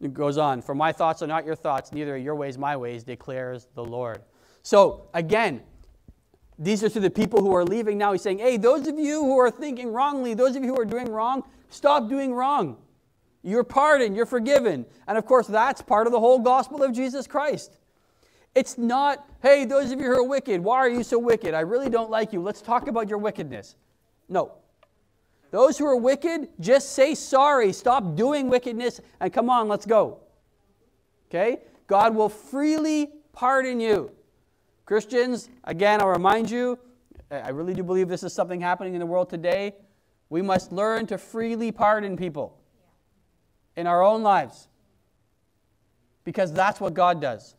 [0.00, 2.76] It goes on, For my thoughts are not your thoughts, neither are your ways my
[2.76, 4.22] ways, declares the Lord.
[4.62, 5.62] So, again,
[6.58, 8.12] these are to the people who are leaving now.
[8.12, 10.84] He's saying, Hey, those of you who are thinking wrongly, those of you who are
[10.84, 12.76] doing wrong, stop doing wrong.
[13.42, 14.84] You're pardoned, you're forgiven.
[15.06, 17.78] And of course, that's part of the whole gospel of Jesus Christ.
[18.54, 21.54] It's not, hey, those of you who are wicked, why are you so wicked?
[21.54, 22.42] I really don't like you.
[22.42, 23.76] Let's talk about your wickedness.
[24.28, 24.52] No.
[25.50, 27.72] Those who are wicked, just say sorry.
[27.72, 30.20] Stop doing wickedness and come on, let's go.
[31.28, 31.58] Okay?
[31.86, 34.10] God will freely pardon you.
[34.84, 36.78] Christians, again, I'll remind you,
[37.30, 39.74] I really do believe this is something happening in the world today.
[40.30, 42.58] We must learn to freely pardon people
[43.76, 44.68] in our own lives
[46.24, 47.54] because that's what God does.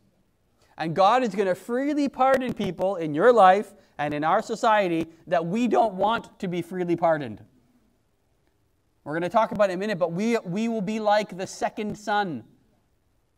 [0.79, 5.07] And God is going to freely pardon people in your life and in our society
[5.27, 7.43] that we don't want to be freely pardoned.
[9.03, 11.37] We're going to talk about it in a minute, but we, we will be like
[11.37, 12.45] the second son.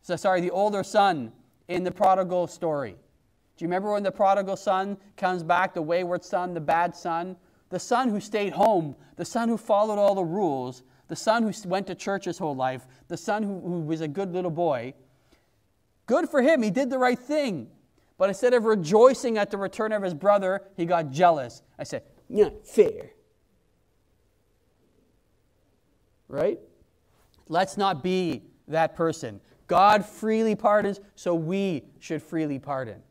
[0.03, 1.31] So, sorry, the older son
[1.67, 2.91] in the prodigal story.
[2.91, 7.35] Do you remember when the prodigal son comes back, the wayward son, the bad son?
[7.69, 11.69] The son who stayed home, the son who followed all the rules, the son who
[11.69, 14.93] went to church his whole life, the son who, who was a good little boy
[16.11, 17.69] Good for him, he did the right thing.
[18.17, 21.61] But instead of rejoicing at the return of his brother, he got jealous.
[21.79, 23.11] I said, Not fair.
[26.27, 26.59] Right?
[27.47, 29.39] Let's not be that person.
[29.67, 33.01] God freely pardons, so we should freely pardon.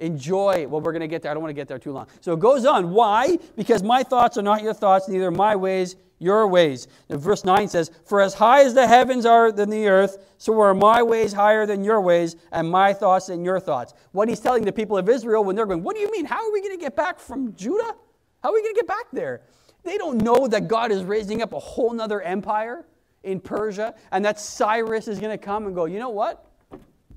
[0.00, 0.66] Enjoy.
[0.66, 1.30] Well, we're going to get there.
[1.30, 2.08] I don't want to get there too long.
[2.20, 2.90] So it goes on.
[2.90, 3.38] Why?
[3.56, 6.86] Because my thoughts are not your thoughts, neither are my ways your ways.
[7.08, 10.60] And verse 9 says, For as high as the heavens are than the earth, so
[10.60, 13.94] are my ways higher than your ways, and my thoughts than your thoughts.
[14.12, 16.26] What he's telling the people of Israel when they're going, What do you mean?
[16.26, 17.96] How are we going to get back from Judah?
[18.42, 19.42] How are we going to get back there?
[19.82, 22.84] They don't know that God is raising up a whole nother empire
[23.22, 26.46] in Persia, and that Cyrus is going to come and go, You know what?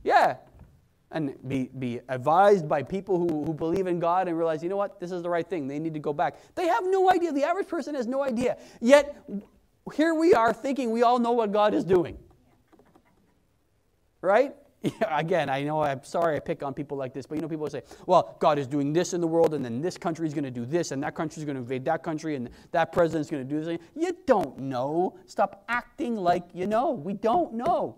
[0.04, 0.38] Yeah,
[1.14, 4.78] and be, be advised by people who, who believe in God and realize, you know
[4.78, 5.68] what, this is the right thing.
[5.68, 6.38] They need to go back.
[6.56, 7.32] They have no idea.
[7.32, 8.58] The average person has no idea.
[8.82, 9.16] Yet,
[9.94, 12.18] here we are thinking we all know what God is doing.
[14.22, 14.56] Right?
[14.84, 17.48] Yeah, again, I know I'm sorry I pick on people like this, but you know,
[17.48, 20.34] people say, well, God is doing this in the world, and then this country is
[20.34, 22.92] going to do this, and that country is going to invade that country, and that
[22.92, 23.80] president is going to do this.
[23.96, 25.18] You don't know.
[25.26, 26.92] Stop acting like you know.
[26.92, 27.98] We don't know.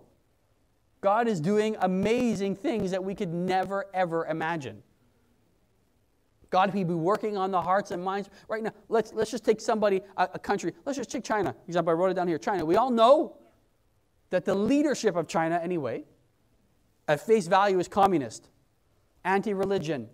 [1.06, 4.82] God is doing amazing things that we could never, ever imagine.
[6.50, 8.72] God may be working on the hearts and minds right now.
[8.88, 10.72] Let's, let's just take somebody, a, a country.
[10.84, 11.54] Let's just take China.
[11.68, 12.38] example, I wrote it down here.
[12.38, 12.64] China.
[12.64, 13.36] We all know
[14.30, 16.02] that the leadership of China, anyway,
[17.06, 18.48] at face value is communist,
[19.24, 20.08] anti religion,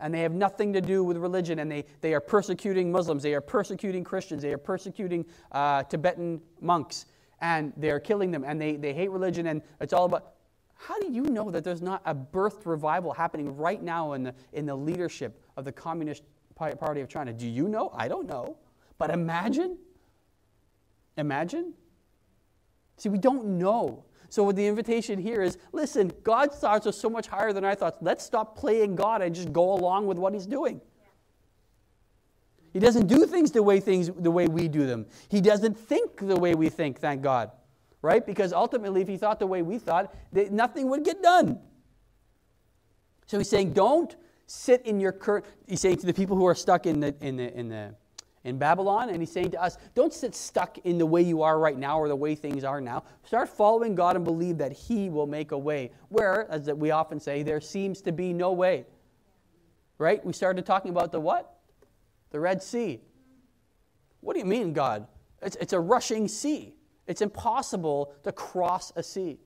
[0.00, 3.32] and they have nothing to do with religion, and they, they are persecuting Muslims, they
[3.32, 7.06] are persecuting Christians, they are persecuting uh, Tibetan monks,
[7.40, 10.34] and they're killing them and they, they hate religion and it's all about
[10.74, 14.34] how do you know that there's not a birthed revival happening right now in the,
[14.54, 16.22] in the leadership of the communist
[16.54, 17.32] party of china?
[17.32, 17.90] Do you know?
[17.94, 18.56] I don't know.
[18.98, 19.78] But imagine
[21.16, 21.74] imagine.
[22.96, 24.04] See we don't know.
[24.28, 27.98] So the invitation here is listen god's thoughts are so much higher than our thoughts.
[28.00, 30.80] Let's stop playing god and just go along with what he's doing
[32.72, 35.06] he doesn't do things the way things the way we do them.
[35.28, 37.50] He doesn't think the way we think, thank God.
[38.02, 38.24] Right?
[38.24, 41.58] Because ultimately if he thought the way we thought, nothing would get done.
[43.26, 46.54] So he's saying don't sit in your current he's saying to the people who are
[46.54, 47.94] stuck in the in the in the
[48.44, 51.58] in Babylon, and he's saying to us, don't sit stuck in the way you are
[51.58, 53.04] right now or the way things are now.
[53.24, 55.90] Start following God and believe that He will make a way.
[56.08, 58.86] Where, as we often say, there seems to be no way.
[59.98, 60.24] Right?
[60.24, 61.59] We started talking about the what?
[62.30, 63.00] The Red Sea.
[64.20, 65.06] What do you mean, God?
[65.42, 66.76] It's, it's a rushing sea.
[67.06, 69.38] It's impossible to cross a sea.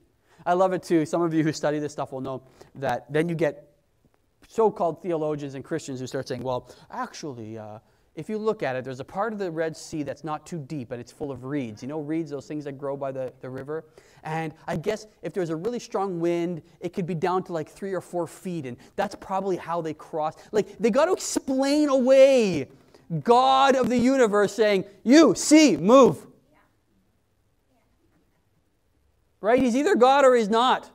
[0.45, 1.07] I love it too.
[1.07, 2.43] Some of you who study this stuff will know
[2.75, 3.71] that then you get
[4.49, 7.79] so called theologians and Christians who start saying, well, actually, uh,
[8.15, 10.59] if you look at it, there's a part of the Red Sea that's not too
[10.59, 11.83] deep and it's full of reeds.
[11.83, 13.85] You know, reeds, those things that grow by the, the river?
[14.23, 17.69] And I guess if there's a really strong wind, it could be down to like
[17.69, 18.67] three or four feet.
[18.67, 20.37] And that's probably how they cross.
[20.53, 22.69] Like, they got to explain away
[23.23, 26.27] God of the universe saying, You, see, move.
[29.41, 29.61] Right?
[29.61, 30.91] He's either God or he's not.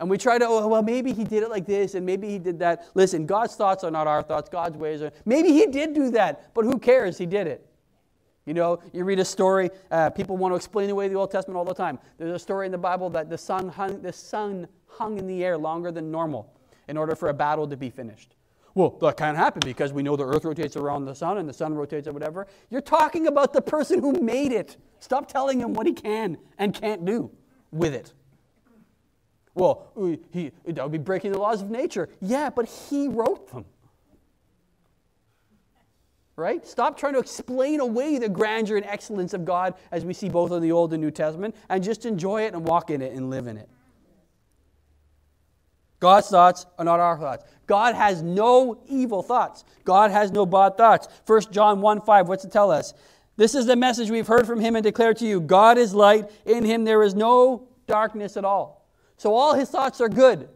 [0.00, 2.38] And we try to, oh, well, maybe he did it like this, and maybe he
[2.38, 2.86] did that.
[2.94, 4.48] Listen, God's thoughts are not our thoughts.
[4.48, 5.12] God's ways are.
[5.26, 7.18] Maybe he did do that, but who cares?
[7.18, 7.66] He did it.
[8.46, 11.58] You know, you read a story, uh, people want to explain away the Old Testament
[11.58, 11.98] all the time.
[12.16, 15.44] There's a story in the Bible that the sun, hung, the sun hung in the
[15.44, 16.52] air longer than normal
[16.88, 18.34] in order for a battle to be finished.
[18.74, 21.52] Well, that can't happen because we know the earth rotates around the sun and the
[21.52, 22.46] sun rotates or whatever.
[22.70, 24.78] You're talking about the person who made it.
[24.98, 27.30] Stop telling him what he can and can't do
[27.70, 28.14] with it.
[29.60, 32.08] Well, uh, he, that would be breaking the laws of nature.
[32.22, 33.66] Yeah, but he wrote them.
[36.34, 36.66] Right?
[36.66, 40.50] Stop trying to explain away the grandeur and excellence of God as we see both
[40.52, 43.28] in the Old and New Testament and just enjoy it and walk in it and
[43.28, 43.68] live in it.
[45.98, 47.44] God's thoughts are not our thoughts.
[47.66, 49.66] God has no evil thoughts.
[49.84, 51.06] God has no bad thoughts.
[51.26, 52.94] 1 John 1 5, what's it tell us?
[53.36, 56.30] This is the message we've heard from him and declared to you God is light.
[56.46, 58.79] In him there is no darkness at all.
[59.20, 60.48] So all his thoughts are good.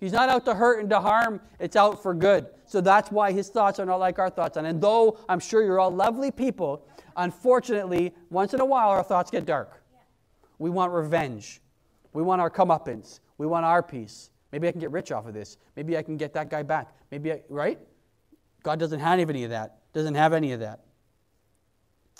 [0.00, 2.46] He's not out to hurt and to harm, it's out for good.
[2.64, 4.56] So that's why his thoughts are not like our thoughts.
[4.56, 9.30] And though I'm sure you're all lovely people, unfortunately, once in a while our thoughts
[9.30, 9.82] get dark.
[10.58, 11.60] We want revenge.
[12.14, 13.20] We want our comeuppance.
[13.36, 14.30] We want our peace.
[14.52, 15.58] Maybe I can get rich off of this.
[15.76, 16.94] Maybe I can get that guy back.
[17.10, 17.78] Maybe I, right?
[18.62, 19.80] God doesn't have any of that.
[19.92, 20.80] Doesn't have any of that.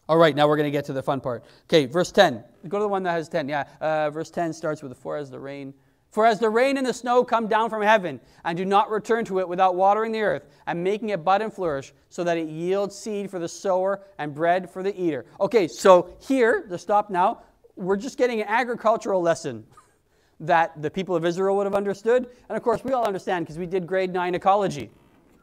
[0.09, 1.44] All right, now we're going to get to the fun part.
[1.64, 2.42] Okay, verse 10.
[2.66, 3.47] Go to the one that has 10.
[3.47, 5.75] Yeah, uh, verse 10 starts with, For as the rain.
[6.11, 9.27] For as the rain and the snow come down from heaven, and do not return
[9.27, 12.49] to it without watering the earth, and making it bud and flourish, so that it
[12.49, 15.26] yields seed for the sower and bread for the eater.
[15.39, 17.43] Okay, so here, to stop now,
[17.76, 19.66] we're just getting an agricultural lesson
[20.41, 22.30] that the people of Israel would have understood.
[22.49, 24.91] And of course, we all understand because we did grade 9 ecology,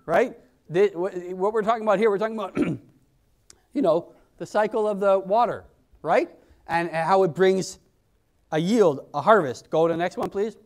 [0.07, 0.35] right?
[0.71, 2.57] The, what we're talking about here, we're talking about,
[3.73, 5.65] you know, the cycle of the water,
[6.01, 6.29] right?
[6.67, 7.79] and how it brings
[8.51, 9.69] a yield, a harvest.
[9.69, 10.57] Go to the next one, please.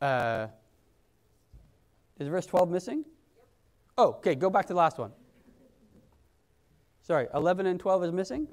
[0.00, 0.46] Uh,
[2.18, 3.04] Is verse 12 missing?
[3.98, 5.12] Oh, okay, go back to the last one.
[7.02, 8.46] Sorry, 11 and 12 is missing?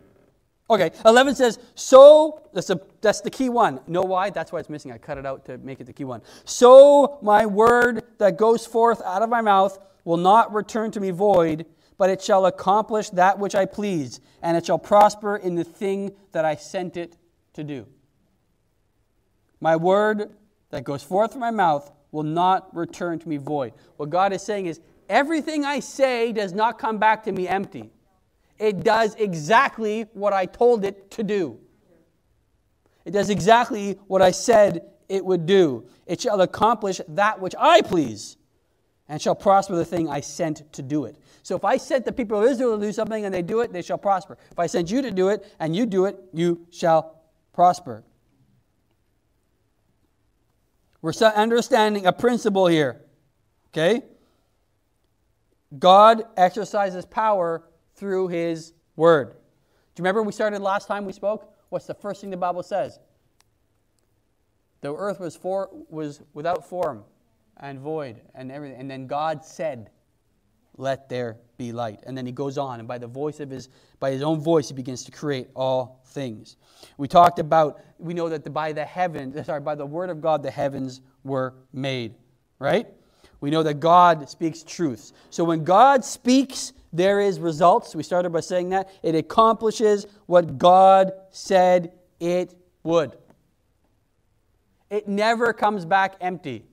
[0.69, 3.79] Okay, 11 says, So, that's, a, that's the key one.
[3.87, 4.29] Know why?
[4.29, 4.91] That's why it's missing.
[4.91, 6.21] I cut it out to make it the key one.
[6.43, 11.11] So, my word that goes forth out of my mouth will not return to me
[11.11, 11.65] void,
[11.97, 16.13] but it shall accomplish that which I please, and it shall prosper in the thing
[16.31, 17.17] that I sent it
[17.53, 17.87] to do.
[19.59, 20.31] My word
[20.69, 23.73] that goes forth from my mouth will not return to me void.
[23.97, 24.79] What God is saying is,
[25.09, 27.91] everything I say does not come back to me empty
[28.59, 31.59] it does exactly what I told it to do.
[33.05, 35.85] It does exactly what I said it would do.
[36.05, 38.37] It shall accomplish that which I please,
[39.07, 41.15] and shall prosper the thing I sent to do it.
[41.47, 43.71] So if I sent the people of Israel to do something and they do it,
[43.71, 44.37] they shall prosper.
[44.51, 47.21] If I sent you to do it and you do it, you shall
[47.53, 48.03] prosper.
[51.01, 52.99] We're understanding a principle here.
[53.69, 54.01] Okay?
[55.79, 57.63] God exercises power
[57.95, 59.29] through his word.
[59.29, 61.53] Do you remember we started last time we spoke?
[61.69, 62.99] What's the first thing the Bible says?
[64.81, 67.05] The earth was for, was without form
[67.55, 68.81] and void and everything.
[68.81, 69.91] And then God said,
[70.77, 72.01] Let there be light.
[72.05, 73.69] And then he goes on, and by the voice of his
[73.99, 76.57] by his own voice, he begins to create all things.
[76.97, 80.21] We talked about, we know that the, by the heavens, sorry, by the word of
[80.21, 82.13] God, the heavens were made.
[82.59, 82.87] Right?
[83.39, 85.13] We know that God speaks truths.
[85.29, 87.95] So when God speaks, there is results.
[87.95, 88.89] We started by saying that.
[89.03, 93.17] It accomplishes what God said it would.
[94.89, 96.65] It never comes back empty.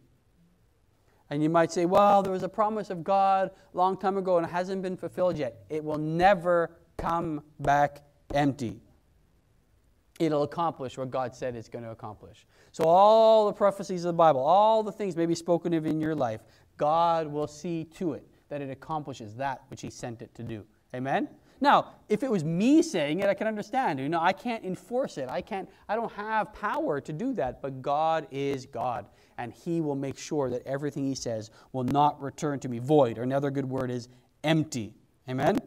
[1.34, 4.36] And you might say, well, there was a promise of God a long time ago
[4.36, 5.64] and it hasn't been fulfilled yet.
[5.68, 8.80] It will never come back empty.
[10.20, 12.46] It'll accomplish what God said it's going to accomplish.
[12.70, 16.14] So, all the prophecies of the Bible, all the things maybe spoken of in your
[16.14, 16.40] life,
[16.76, 20.64] God will see to it that it accomplishes that which he sent it to do.
[20.94, 21.28] Amen?
[21.64, 23.98] Now, if it was me saying it, I can understand.
[23.98, 25.30] You know, I can't enforce it.
[25.30, 29.06] I can't I don't have power to do that, but God is God,
[29.38, 33.16] and he will make sure that everything he says will not return to me void,
[33.16, 34.10] or another good word is
[34.44, 34.92] empty.
[35.26, 35.58] Amen?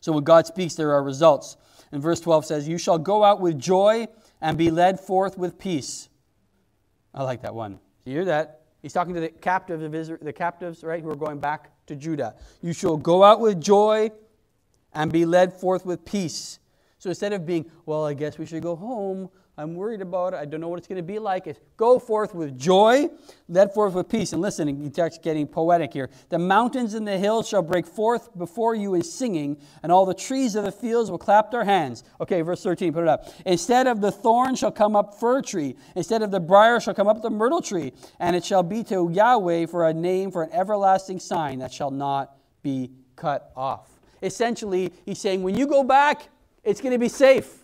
[0.00, 1.58] So when God speaks, there are results.
[1.92, 4.08] And verse 12 says, You shall go out with joy
[4.40, 6.08] and be led forth with peace.
[7.12, 7.78] I like that one.
[8.06, 8.62] You hear that?
[8.80, 12.36] He's talking to the captives the captives, right, who are going back to Judah.
[12.62, 14.10] You shall go out with joy
[14.94, 16.58] and be led forth with peace.
[16.98, 19.28] So instead of being, well, I guess we should go home,
[19.58, 20.36] I'm worried about it.
[20.38, 21.54] I don't know what it's going to be like.
[21.76, 23.10] Go forth with joy,
[23.48, 24.32] led forth with peace.
[24.32, 26.08] And listen, he starts getting poetic here.
[26.30, 30.14] The mountains and the hills shall break forth before you in singing, and all the
[30.14, 32.02] trees of the fields will clap their hands.
[32.18, 33.28] Okay, verse 13, put it up.
[33.44, 35.76] Instead of the thorn shall come up fir tree.
[35.96, 37.92] Instead of the brier shall come up the myrtle tree.
[38.20, 41.90] And it shall be to Yahweh for a name, for an everlasting sign that shall
[41.90, 43.91] not be cut off.
[44.22, 46.28] Essentially, he's saying, when you go back,
[46.64, 47.62] it's going to be safe.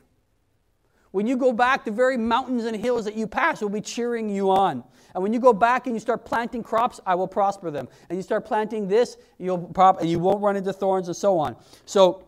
[1.11, 4.29] When you go back, the very mountains and hills that you pass will be cheering
[4.29, 4.85] you on.
[5.15, 7.89] And when you go back and you start planting crops, I will prosper them.
[8.09, 11.39] And you start planting this, you'll prop, and you won't run into thorns and so
[11.39, 11.57] on.
[11.87, 12.25] So,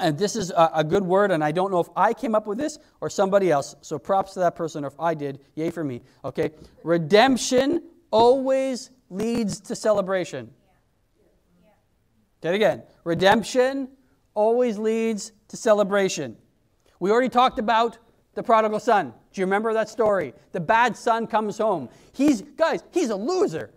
[0.00, 2.46] and this is a, a, good word, and I don't know if I came up
[2.46, 3.76] with this or somebody else.
[3.82, 6.00] So props to that person, or if I did, yay for me.
[6.24, 6.50] Okay,
[6.82, 10.50] redemption always leads to celebration.
[12.42, 12.82] Again.
[13.04, 13.88] Redemption
[14.34, 16.36] always leads to celebration.
[16.98, 17.98] We already talked about
[18.34, 19.12] the prodigal son.
[19.32, 20.34] Do you remember that story?
[20.52, 21.88] The bad son comes home.
[22.12, 23.70] He's, guys, he's a loser.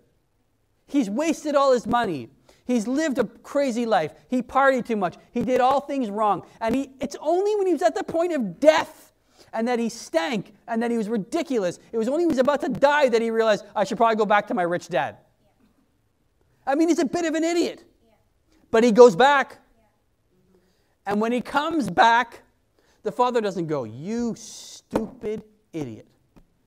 [0.86, 2.28] He's wasted all his money.
[2.66, 4.12] He's lived a crazy life.
[4.28, 5.16] He partied too much.
[5.32, 6.46] He did all things wrong.
[6.60, 9.12] And he, it's only when he was at the point of death
[9.52, 11.78] and that he stank and that he was ridiculous.
[11.92, 14.16] It was only when he was about to die that he realized, I should probably
[14.16, 15.18] go back to my rich dad.
[16.66, 17.84] I mean, he's a bit of an idiot.
[18.74, 19.58] But he goes back.
[21.06, 22.42] And when he comes back,
[23.04, 26.08] the father doesn't go, You stupid idiot.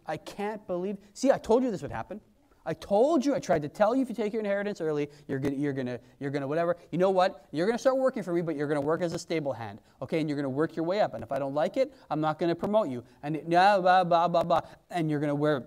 [0.06, 0.96] I can't believe.
[1.14, 2.22] See, I told you this would happen.
[2.66, 5.38] I told you, I tried to tell you if you take your inheritance early, you're
[5.38, 6.78] gonna, you're gonna, you're gonna, whatever.
[6.92, 7.46] You know what?
[7.52, 10.22] You're gonna start working for me, but you're gonna work as a stable hand, okay?
[10.22, 11.14] And you're gonna work your way up.
[11.14, 13.04] And if I don't like it, I'm not gonna promote you.
[13.22, 14.62] And blah blah blah blah blah.
[14.92, 15.66] And you're gonna wear,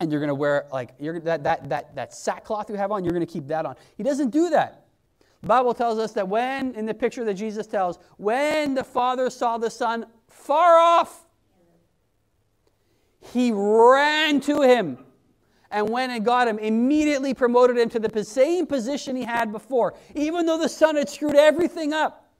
[0.00, 3.04] and you're gonna wear like you're, that that that that sackcloth you have on.
[3.04, 3.76] You're gonna keep that on.
[3.98, 4.85] He doesn't do that.
[5.42, 9.58] Bible tells us that when, in the picture that Jesus tells, when the Father saw
[9.58, 11.24] the Son far off,
[13.32, 14.98] he ran to him
[15.70, 19.94] and went and got him, immediately promoted him to the same position he had before,
[20.14, 22.30] even though the Son had screwed everything up.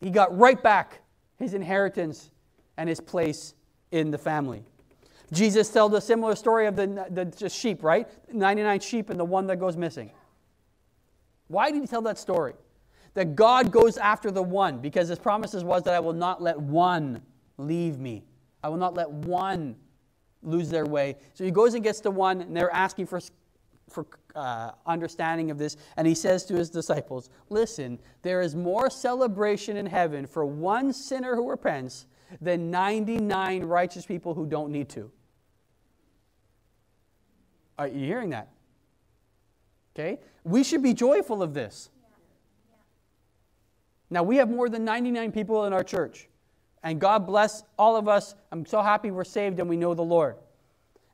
[0.00, 1.02] He got right back
[1.36, 2.30] his inheritance
[2.76, 3.54] and his place
[3.90, 4.64] in the family.
[5.32, 8.08] Jesus told a similar story of the, the, the sheep, right?
[8.32, 10.10] 99 sheep and the one that goes missing.
[11.48, 12.54] Why did he tell that story?
[13.14, 16.58] That God goes after the one because his promises was that I will not let
[16.58, 17.22] one
[17.56, 18.24] leave me.
[18.62, 19.76] I will not let one
[20.42, 21.16] lose their way.
[21.34, 23.20] So he goes and gets the one, and they're asking for,
[23.88, 25.76] for uh, understanding of this.
[25.96, 30.92] And he says to his disciples, Listen, there is more celebration in heaven for one
[30.92, 32.06] sinner who repents
[32.40, 35.10] than 99 righteous people who don't need to.
[37.78, 38.48] Are you hearing that?
[39.94, 40.18] Okay?
[40.44, 41.90] We should be joyful of this.
[44.08, 46.28] Now, we have more than 99 people in our church.
[46.82, 48.34] And God bless all of us.
[48.52, 50.36] I'm so happy we're saved and we know the Lord.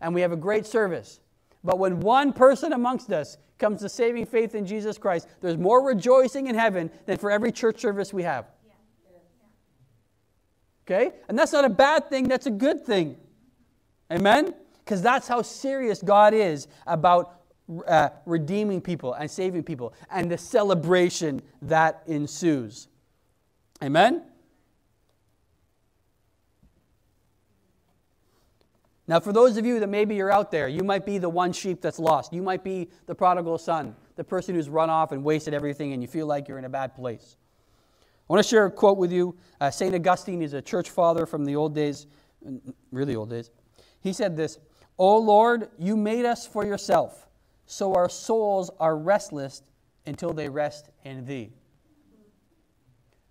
[0.00, 1.20] And we have a great service.
[1.64, 5.82] But when one person amongst us comes to saving faith in Jesus Christ, there's more
[5.82, 8.46] rejoicing in heaven than for every church service we have.
[10.86, 11.12] Okay?
[11.28, 13.16] And that's not a bad thing, that's a good thing.
[14.10, 14.54] Amen?
[14.84, 17.40] Because that's how serious God is about
[17.86, 22.88] uh, redeeming people and saving people and the celebration that ensues.
[23.82, 24.22] Amen?
[29.08, 31.52] Now, for those of you that maybe you're out there, you might be the one
[31.52, 32.32] sheep that's lost.
[32.32, 36.02] You might be the prodigal son, the person who's run off and wasted everything, and
[36.02, 37.36] you feel like you're in a bad place.
[38.32, 39.36] I want to share a quote with you.
[39.60, 39.94] Uh, St.
[39.94, 42.06] Augustine is a church father from the old days,
[42.90, 43.50] really old days.
[44.00, 44.58] He said this
[44.98, 47.28] O Lord, you made us for yourself,
[47.66, 49.62] so our souls are restless
[50.06, 51.50] until they rest in thee.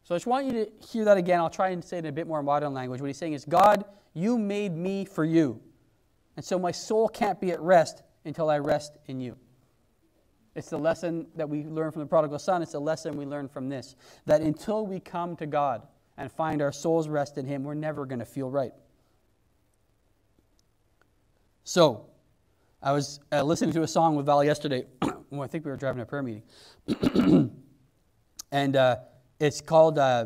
[0.04, 1.40] So I just want you to hear that again.
[1.40, 3.02] I'll try and say it in a bit more modern language.
[3.02, 5.60] What he's saying is, God, you made me for you.
[6.36, 9.36] And so my soul can't be at rest until I rest in you.
[10.56, 12.62] It's the lesson that we learn from the prodigal son.
[12.62, 13.96] It's the lesson we learn from this
[14.26, 15.84] that until we come to God
[16.18, 18.74] and find our soul's rest in Him, we're never going to feel right.
[21.64, 22.06] So,
[22.84, 24.86] I was uh, listening to a song with Val yesterday.
[25.30, 26.44] well, I think we were driving a prayer meeting.
[28.52, 28.98] and uh,
[29.40, 30.26] it's called uh,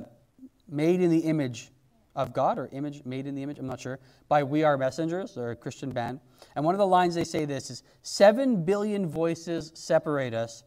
[0.69, 1.71] Made in the Image
[2.15, 5.35] of God or image made in the image, I'm not sure, by We Are Messengers,
[5.35, 6.19] they're a Christian band.
[6.55, 10.63] And one of the lines they say this is 7 billion voices separate us,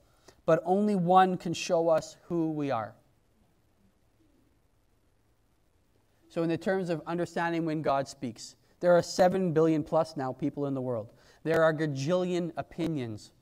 [0.47, 2.95] but only one can show us who we are.
[6.29, 10.33] So, in the terms of understanding when God speaks, there are 7 billion plus now
[10.33, 11.13] people in the world.
[11.43, 13.33] There are gajillion opinions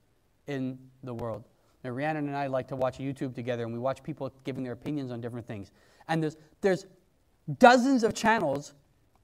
[0.46, 1.44] in the world.
[1.82, 4.72] Now, Rhiannon and I like to watch YouTube together, and we watch people giving their
[4.72, 5.70] opinions on different things.
[6.08, 6.86] And there's, there's
[7.58, 8.74] dozens of channels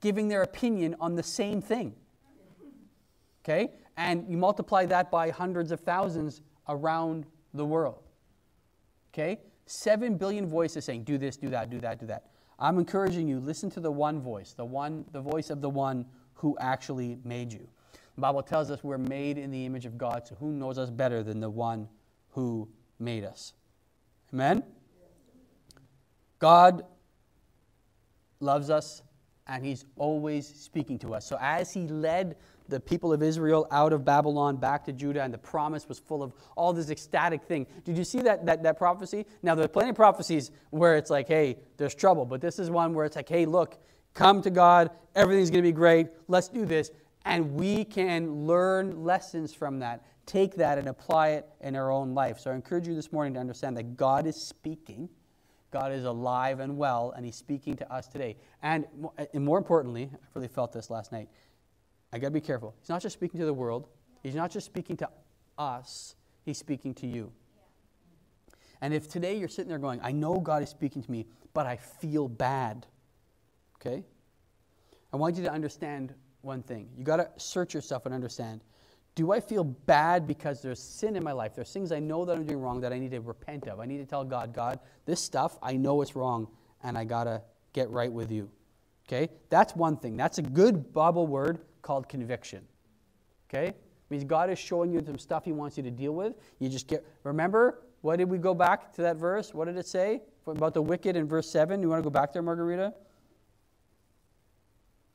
[0.00, 1.94] giving their opinion on the same thing.
[3.44, 3.70] Okay?
[3.96, 8.02] And you multiply that by hundreds of thousands around the world.
[9.12, 9.40] Okay?
[9.66, 12.26] Seven billion voices saying, do this, do that, do that, do that.
[12.58, 16.06] I'm encouraging you, listen to the one voice, the one, the voice of the one
[16.34, 17.66] who actually made you.
[18.14, 20.90] The Bible tells us we're made in the image of God, so who knows us
[20.90, 21.88] better than the one
[22.30, 22.68] who
[22.98, 23.54] made us?
[24.32, 24.62] Amen?
[26.38, 26.84] God
[28.43, 29.03] loves us,
[29.47, 31.26] and he's always speaking to us.
[31.26, 32.36] So as he led
[32.68, 36.22] the people of Israel out of Babylon back to Judah, and the promise was full
[36.22, 37.66] of all this ecstatic thing.
[37.84, 39.26] Did you see that, that, that prophecy?
[39.43, 42.24] Now, there are plenty of prophecies where it's like, hey, there's trouble.
[42.24, 43.78] But this is one where it's like, hey, look,
[44.14, 46.90] come to God, everything's going to be great, let's do this.
[47.24, 52.14] And we can learn lessons from that, take that and apply it in our own
[52.14, 52.40] life.
[52.40, 55.09] So I encourage you this morning to understand that God is speaking
[55.72, 58.36] God is alive and well, and He's speaking to us today.
[58.62, 58.84] And,
[59.18, 61.28] eh, and more importantly, I really felt this last night.
[62.12, 62.74] I got to be careful.
[62.78, 63.88] He's not just speaking to the world,
[64.22, 65.08] He's not just speaking to
[65.58, 66.14] us,
[66.44, 67.32] He's speaking to you.
[68.82, 71.66] And if today you're sitting there going, I know God is speaking to me, but
[71.66, 72.86] I feel bad,
[73.76, 74.04] okay?
[75.12, 76.12] I want you to understand
[76.42, 76.88] one thing.
[76.98, 78.60] You got to search yourself and understand
[79.14, 81.54] do I feel bad because there's sin in my life?
[81.54, 83.78] There's things I know that I'm doing wrong that I need to repent of.
[83.78, 86.48] I need to tell God, God, this stuff, I know it's wrong,
[86.82, 87.42] and I got to
[87.74, 88.50] get right with you.
[89.06, 89.30] Okay?
[89.50, 90.16] That's one thing.
[90.16, 92.64] That's a good Bible word called conviction.
[93.50, 93.68] Okay?
[93.68, 93.76] It
[94.08, 96.34] means God is showing you some stuff He wants you to deal with.
[96.58, 99.52] You just get, remember, what did we go back to that verse?
[99.52, 101.82] What did it say about the wicked in verse 7?
[101.82, 102.94] You want to go back there, Margarita?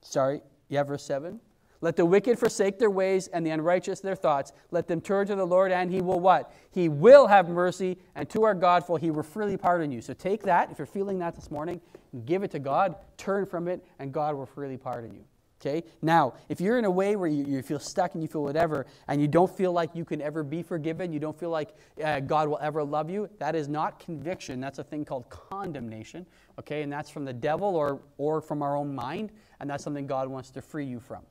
[0.01, 0.41] Sorry.
[0.69, 1.39] Yeah, verse 7.
[1.81, 4.53] Let the wicked forsake their ways and the unrighteous their thoughts.
[4.71, 6.53] Let them turn to the Lord, and he will what?
[6.71, 10.01] He will have mercy, and to our God, for he will freely pardon you.
[10.01, 11.81] So take that, if you're feeling that this morning,
[12.25, 15.23] give it to God, turn from it, and God will freely pardon you.
[15.59, 15.83] Okay?
[16.03, 18.85] Now, if you're in a way where you, you feel stuck and you feel whatever,
[19.07, 21.73] and you don't feel like you can ever be forgiven, you don't feel like
[22.03, 24.59] uh, God will ever love you, that is not conviction.
[24.59, 26.25] That's a thing called condemnation.
[26.59, 26.83] Okay?
[26.83, 30.27] And that's from the devil or, or from our own mind, and that's something God
[30.27, 31.23] wants to free you from.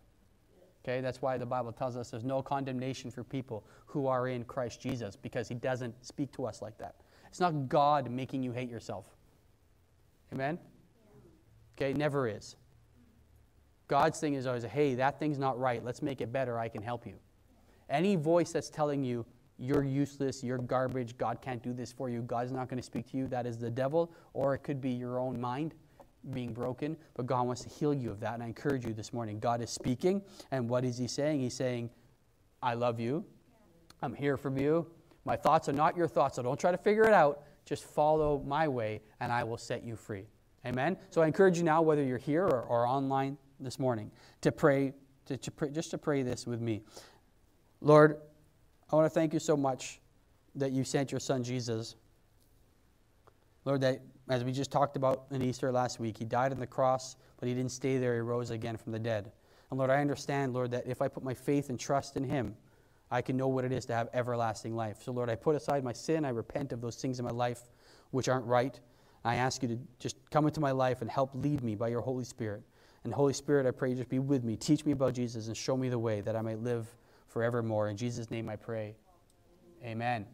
[0.87, 4.45] Okay, that's why the Bible tells us there's no condemnation for people who are in
[4.45, 6.95] Christ Jesus because he doesn't speak to us like that.
[7.29, 9.07] It's not God making you hate yourself.
[10.33, 10.61] Amen?
[11.77, 12.55] Okay, never is.
[13.89, 15.85] God's thing is always, hey, that thing's not right.
[15.85, 16.57] Let's make it better.
[16.57, 17.15] I can help you.
[17.91, 19.27] Any voice that's telling you
[19.59, 23.11] you're useless, you're garbage, God can't do this for you, God's not going to speak
[23.11, 25.75] to you, that is the devil, or it could be your own mind
[26.31, 28.35] being broken, but God wants to heal you of that.
[28.35, 31.41] And I encourage you this morning God is speaking, and what is He saying?
[31.41, 31.91] He's saying,
[32.63, 33.25] I love you,
[34.03, 34.87] I'm here for you.
[35.25, 37.43] My thoughts are not your thoughts, so don't try to figure it out.
[37.65, 40.27] Just follow my way, and I will set you free.
[40.65, 40.97] Amen?
[41.11, 44.11] So I encourage you now, whether you're here or, or online this morning,
[44.43, 44.93] to pray,
[45.27, 46.83] to, to pray, just to pray this with me.
[47.81, 48.19] Lord,
[48.91, 50.01] I want to thank you so much
[50.55, 51.97] that you sent your son Jesus.
[53.65, 56.67] Lord, that as we just talked about in Easter last week, he died on the
[56.67, 58.15] cross, but he didn't stay there.
[58.15, 59.31] He rose again from the dead.
[59.71, 62.57] And Lord, I understand, Lord, that if I put my faith and trust in him,
[63.11, 65.03] I can know what it is to have everlasting life.
[65.03, 66.25] So, Lord, I put aside my sin.
[66.25, 67.63] I repent of those things in my life
[68.11, 68.79] which aren't right.
[69.25, 72.01] I ask you to just come into my life and help lead me by your
[72.01, 72.63] Holy Spirit.
[73.05, 74.57] And Holy Spirit, I pray just be with me.
[74.57, 76.89] Teach me about Jesus and show me the way that I might live
[77.29, 77.89] forevermore.
[77.89, 78.97] In Jesus' name I pray.
[79.85, 80.27] Amen.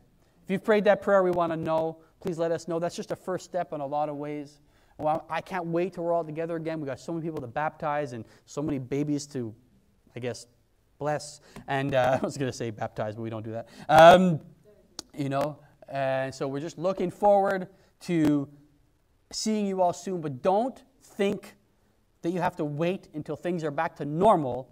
[0.45, 1.99] If you've prayed that prayer, we want to know.
[2.20, 2.78] Please let us know.
[2.78, 4.61] That's just a first step in a lot of ways.
[4.99, 6.80] Well, I can't wait till we're all together again.
[6.80, 9.55] We've got so many people to baptize and so many babies to,
[10.14, 10.47] I guess,
[10.99, 11.40] bless.
[11.66, 13.68] And uh, I was going to say baptize, but we don't do that.
[13.88, 14.40] Um,
[15.16, 17.68] you know, and so we're just looking forward
[18.01, 18.49] to
[19.32, 20.20] seeing you all soon.
[20.20, 21.57] But don't think
[22.22, 24.70] that you have to wait until things are back to normal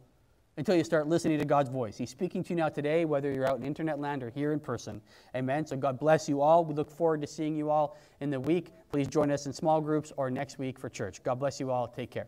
[0.61, 1.97] until you start listening to God's voice.
[1.97, 4.61] He's speaking to you now today, whether you're out in internet land or here in
[4.61, 5.01] person.
[5.35, 5.67] Amen.
[5.67, 6.67] So God bless you all.
[6.67, 8.69] We look forward to seeing you all in the week.
[8.93, 11.23] Please join us in small groups or next week for church.
[11.23, 11.89] God bless you all.
[11.89, 12.27] Take care.